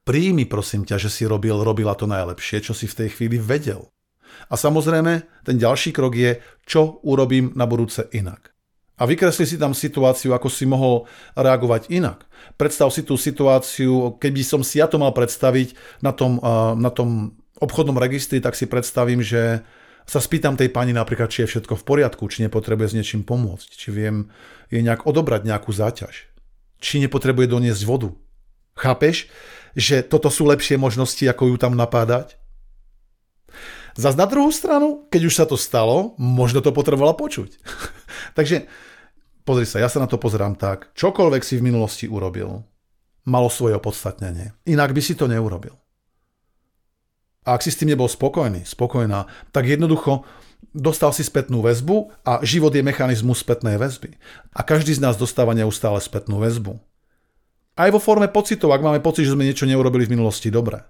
Príjmi 0.04 0.44
prosím 0.44 0.84
ťa, 0.84 1.00
že 1.00 1.08
si 1.08 1.24
robil, 1.24 1.56
robila 1.56 1.96
to 1.96 2.04
najlepšie, 2.04 2.68
čo 2.68 2.76
si 2.76 2.84
v 2.84 2.98
tej 3.00 3.10
chvíli 3.16 3.40
vedel. 3.40 3.88
A 4.52 4.60
samozrejme, 4.60 5.46
ten 5.48 5.56
ďalší 5.56 5.96
krok 5.96 6.20
je, 6.20 6.44
čo 6.68 7.00
urobím 7.08 7.56
na 7.56 7.64
budúce 7.64 8.04
inak. 8.12 8.52
A 9.00 9.08
vykresli 9.08 9.48
si 9.48 9.56
tam 9.56 9.72
situáciu, 9.72 10.36
ako 10.36 10.52
si 10.52 10.68
mohol 10.68 11.08
reagovať 11.40 11.88
inak. 11.88 12.28
Predstav 12.60 12.92
si 12.92 13.08
tú 13.08 13.16
situáciu, 13.16 14.20
keby 14.20 14.44
som 14.44 14.60
si 14.60 14.84
ja 14.84 14.92
to 14.92 15.00
mal 15.00 15.16
predstaviť 15.16 15.72
na 16.04 16.12
tom, 16.12 16.44
na 16.76 16.92
tom 16.92 17.39
obchodnom 17.60 18.00
registri, 18.00 18.40
tak 18.40 18.56
si 18.56 18.66
predstavím, 18.66 19.24
že 19.24 19.64
sa 20.10 20.18
spýtam 20.18 20.58
tej 20.58 20.74
pani 20.74 20.90
napríklad, 20.90 21.30
či 21.30 21.46
je 21.46 21.52
všetko 21.54 21.78
v 21.78 21.86
poriadku, 21.86 22.26
či 22.32 22.42
nepotrebuje 22.50 22.88
s 22.90 22.98
niečím 22.98 23.22
pomôcť, 23.22 23.70
či 23.78 23.94
viem 23.94 24.34
jej 24.74 24.82
nejak 24.82 25.06
odobrať 25.06 25.46
nejakú 25.46 25.70
záťaž, 25.70 26.26
či 26.82 26.98
nepotrebuje 27.06 27.46
doniesť 27.46 27.84
vodu. 27.86 28.10
Chápeš, 28.74 29.30
že 29.78 30.02
toto 30.02 30.34
sú 30.34 30.50
lepšie 30.50 30.82
možnosti, 30.82 31.22
ako 31.22 31.54
ju 31.54 31.56
tam 31.62 31.78
napádať? 31.78 32.42
Zas 33.94 34.16
na 34.16 34.26
druhú 34.26 34.50
stranu, 34.50 35.06
keď 35.12 35.22
už 35.28 35.34
sa 35.36 35.46
to 35.46 35.60
stalo, 35.60 36.16
možno 36.18 36.64
to 36.64 36.74
potrebovala 36.74 37.14
počuť. 37.14 37.60
Takže 38.38 38.66
pozri 39.44 39.68
sa, 39.68 39.84
ja 39.84 39.92
sa 39.92 40.00
na 40.02 40.08
to 40.08 40.18
pozerám 40.18 40.56
tak, 40.56 40.90
čokoľvek 40.96 41.44
si 41.44 41.60
v 41.60 41.66
minulosti 41.70 42.06
urobil, 42.10 42.64
malo 43.28 43.50
svoje 43.52 43.78
opodstatnenie. 43.78 44.56
Inak 44.66 44.96
by 44.96 45.02
si 45.04 45.14
to 45.14 45.28
neurobil. 45.30 45.76
A 47.50 47.58
ak 47.58 47.66
si 47.66 47.74
s 47.74 47.82
tým 47.82 47.98
nebol 47.98 48.06
spokojný, 48.06 48.62
spokojná, 48.62 49.26
tak 49.50 49.66
jednoducho 49.66 50.22
dostal 50.70 51.10
si 51.10 51.26
spätnú 51.26 51.66
väzbu 51.66 52.14
a 52.22 52.46
život 52.46 52.70
je 52.70 52.86
mechanizmus 52.86 53.42
spätnej 53.42 53.82
väzby. 53.82 54.14
A 54.54 54.62
každý 54.62 54.94
z 54.94 55.02
nás 55.02 55.18
dostáva 55.18 55.58
neustále 55.58 55.98
spätnú 55.98 56.38
väzbu. 56.38 56.78
Aj 57.74 57.90
vo 57.90 57.98
forme 57.98 58.30
pocitov, 58.30 58.70
ak 58.70 58.86
máme 58.86 59.02
pocit, 59.02 59.26
že 59.26 59.34
sme 59.34 59.50
niečo 59.50 59.66
neurobili 59.66 60.06
v 60.06 60.14
minulosti 60.14 60.54
dobre. 60.54 60.86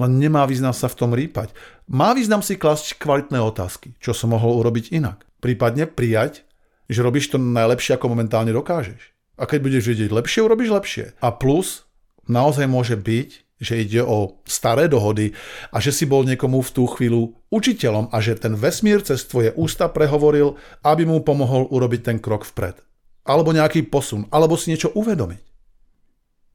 Len 0.00 0.16
nemá 0.16 0.48
význam 0.48 0.72
sa 0.72 0.88
v 0.88 1.04
tom 1.04 1.12
rýpať. 1.12 1.52
Má 1.84 2.16
význam 2.16 2.40
si 2.40 2.56
klasť 2.56 2.96
kvalitné 2.96 3.36
otázky, 3.36 3.92
čo 4.00 4.16
som 4.16 4.32
mohol 4.32 4.56
urobiť 4.64 4.88
inak. 4.96 5.28
Prípadne 5.44 5.84
prijať, 5.84 6.48
že 6.88 7.04
robíš 7.04 7.28
to 7.28 7.36
najlepšie, 7.36 7.92
ako 7.92 8.08
momentálne 8.08 8.56
dokážeš. 8.56 9.12
A 9.36 9.44
keď 9.44 9.68
budeš 9.68 9.84
vedieť 9.92 10.16
lepšie, 10.16 10.40
urobíš 10.48 10.70
lepšie. 10.72 11.04
A 11.20 11.28
plus, 11.28 11.84
naozaj 12.24 12.64
môže 12.68 12.96
byť, 12.96 13.45
že 13.56 13.80
ide 13.80 14.04
o 14.04 14.44
staré 14.44 14.84
dohody 14.84 15.32
a 15.72 15.80
že 15.80 15.88
si 15.88 16.04
bol 16.04 16.28
niekomu 16.28 16.60
v 16.60 16.70
tú 16.76 16.84
chvíľu 16.84 17.32
učiteľom 17.48 18.12
a 18.12 18.16
že 18.20 18.36
ten 18.36 18.52
vesmír 18.52 19.00
cez 19.00 19.24
tvoje 19.24 19.56
ústa 19.56 19.88
prehovoril, 19.88 20.60
aby 20.84 21.08
mu 21.08 21.24
pomohol 21.24 21.64
urobiť 21.72 22.00
ten 22.04 22.18
krok 22.20 22.44
vpred. 22.44 22.76
Alebo 23.24 23.56
nejaký 23.56 23.88
posun, 23.88 24.28
alebo 24.28 24.60
si 24.60 24.70
niečo 24.70 24.92
uvedomiť. 24.92 25.42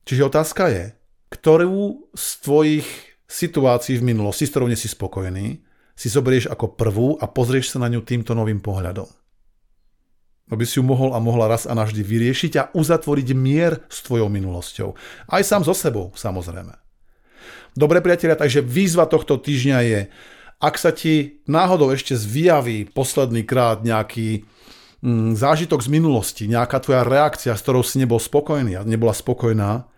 Čiže 0.05 0.27
otázka 0.29 0.63
je, 0.69 0.85
ktorú 1.33 2.13
z 2.13 2.27
tvojich 2.45 2.87
situácií 3.25 3.97
v 3.97 4.07
minulosti, 4.13 4.45
s 4.45 4.51
ktorou 4.53 4.69
nie 4.69 4.77
si 4.77 4.91
spokojný, 4.91 5.63
si 5.95 6.07
zoberieš 6.09 6.49
ako 6.49 6.75
prvú 6.77 7.07
a 7.17 7.25
pozrieš 7.29 7.75
sa 7.75 7.77
na 7.81 7.89
ňu 7.89 8.01
týmto 8.01 8.33
novým 8.33 8.59
pohľadom. 8.59 9.05
Aby 10.51 10.67
si 10.67 10.81
ju 10.81 10.83
mohol 10.83 11.15
a 11.15 11.19
mohla 11.23 11.47
raz 11.47 11.63
a 11.63 11.71
navždy 11.71 12.03
vyriešiť 12.03 12.53
a 12.59 12.67
uzatvoriť 12.75 13.27
mier 13.37 13.87
s 13.87 14.03
tvojou 14.03 14.27
minulosťou. 14.27 14.89
Aj 15.31 15.41
sám 15.45 15.63
so 15.63 15.71
sebou, 15.71 16.11
samozrejme. 16.11 16.80
Dobre 17.73 18.03
priatelia, 18.03 18.35
takže 18.35 18.65
výzva 18.65 19.07
tohto 19.07 19.39
týždňa 19.39 19.77
je, 19.87 20.01
ak 20.61 20.75
sa 20.77 20.93
ti 20.93 21.41
náhodou 21.49 21.89
ešte 21.89 22.13
zvyjaví 22.13 22.93
posledný 22.93 23.41
krát 23.47 23.81
nejaký 23.81 24.45
mm, 25.01 25.33
zážitok 25.33 25.81
z 25.81 25.89
minulosti, 25.89 26.43
nejaká 26.45 26.77
tvoja 26.85 27.01
reakcia, 27.01 27.57
s 27.57 27.63
ktorou 27.65 27.81
si 27.81 27.97
nebol 27.97 28.21
spokojný 28.21 28.77
a 28.77 28.85
nebola 28.85 29.15
spokojná, 29.15 29.89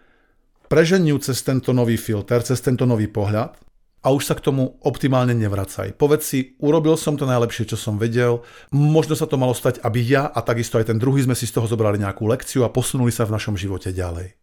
preženiu 0.71 1.19
cez 1.19 1.43
tento 1.43 1.75
nový 1.75 1.99
filter, 1.99 2.39
cez 2.41 2.63
tento 2.63 2.87
nový 2.87 3.11
pohľad 3.11 3.59
a 4.03 4.07
už 4.11 4.23
sa 4.27 4.35
k 4.35 4.43
tomu 4.43 4.79
optimálne 4.83 5.31
nevracaj. 5.31 5.95
Povedz 5.95 6.23
si, 6.27 6.39
urobil 6.59 6.99
som 6.99 7.15
to 7.15 7.23
najlepšie, 7.23 7.71
čo 7.71 7.79
som 7.79 7.95
vedel, 7.95 8.43
možno 8.71 9.15
sa 9.15 9.27
to 9.27 9.39
malo 9.39 9.55
stať, 9.55 9.79
aby 9.83 9.99
ja 10.03 10.27
a 10.27 10.39
takisto 10.43 10.75
aj 10.75 10.91
ten 10.91 10.99
druhý 10.99 11.23
sme 11.23 11.35
si 11.35 11.47
z 11.47 11.55
toho 11.55 11.67
zobrali 11.67 11.99
nejakú 11.99 12.27
lekciu 12.27 12.67
a 12.67 12.73
posunuli 12.73 13.15
sa 13.15 13.23
v 13.23 13.35
našom 13.35 13.55
živote 13.55 13.95
ďalej. 13.95 14.35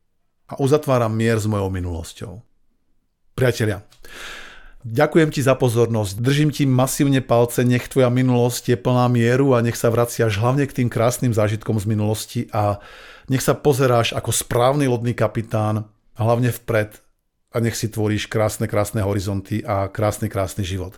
A 0.50 0.58
uzatváram 0.58 1.12
mier 1.12 1.36
s 1.36 1.46
mojou 1.46 1.68
minulosťou. 1.70 2.49
Priatelia, 3.40 3.81
Ďakujem 4.81 5.29
ti 5.29 5.44
za 5.44 5.53
pozornosť, 5.53 6.24
držím 6.24 6.48
ti 6.57 6.64
masívne 6.64 7.20
palce, 7.20 7.61
nech 7.68 7.85
tvoja 7.85 8.09
minulosť 8.09 8.72
je 8.72 8.76
plná 8.81 9.12
mieru 9.12 9.53
a 9.53 9.61
nech 9.61 9.76
sa 9.76 9.92
vraciaš 9.92 10.40
hlavne 10.40 10.64
k 10.64 10.72
tým 10.72 10.88
krásnym 10.88 11.37
zážitkom 11.37 11.76
z 11.76 11.85
minulosti 11.85 12.40
a 12.48 12.81
nech 13.29 13.44
sa 13.44 13.53
pozeráš 13.53 14.16
ako 14.16 14.33
správny 14.33 14.88
lodný 14.88 15.12
kapitán 15.12 15.85
hlavne 16.16 16.48
vpred 16.48 16.96
a 17.53 17.61
nech 17.61 17.76
si 17.76 17.92
tvoríš 17.92 18.24
krásne, 18.33 18.64
krásne 18.64 19.05
horizonty 19.05 19.61
a 19.68 19.85
krásny, 19.92 20.33
krásny 20.33 20.64
život. 20.64 20.96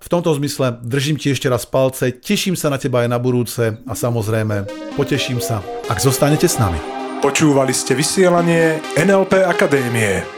V 0.00 0.08
tomto 0.08 0.32
zmysle 0.32 0.80
držím 0.80 1.20
ti 1.20 1.28
ešte 1.28 1.52
raz 1.52 1.68
palce, 1.68 2.16
teším 2.16 2.56
sa 2.56 2.72
na 2.72 2.80
teba 2.80 3.04
aj 3.04 3.12
na 3.12 3.20
budúce 3.20 3.76
a 3.84 3.92
samozrejme 3.92 4.64
poteším 4.96 5.44
sa, 5.44 5.60
ak 5.92 6.00
zostanete 6.00 6.48
s 6.48 6.56
nami. 6.56 6.80
Počúvali 7.20 7.76
ste 7.76 7.92
vysielanie 7.92 8.80
NLP 8.96 9.44
Akadémie. 9.44 10.37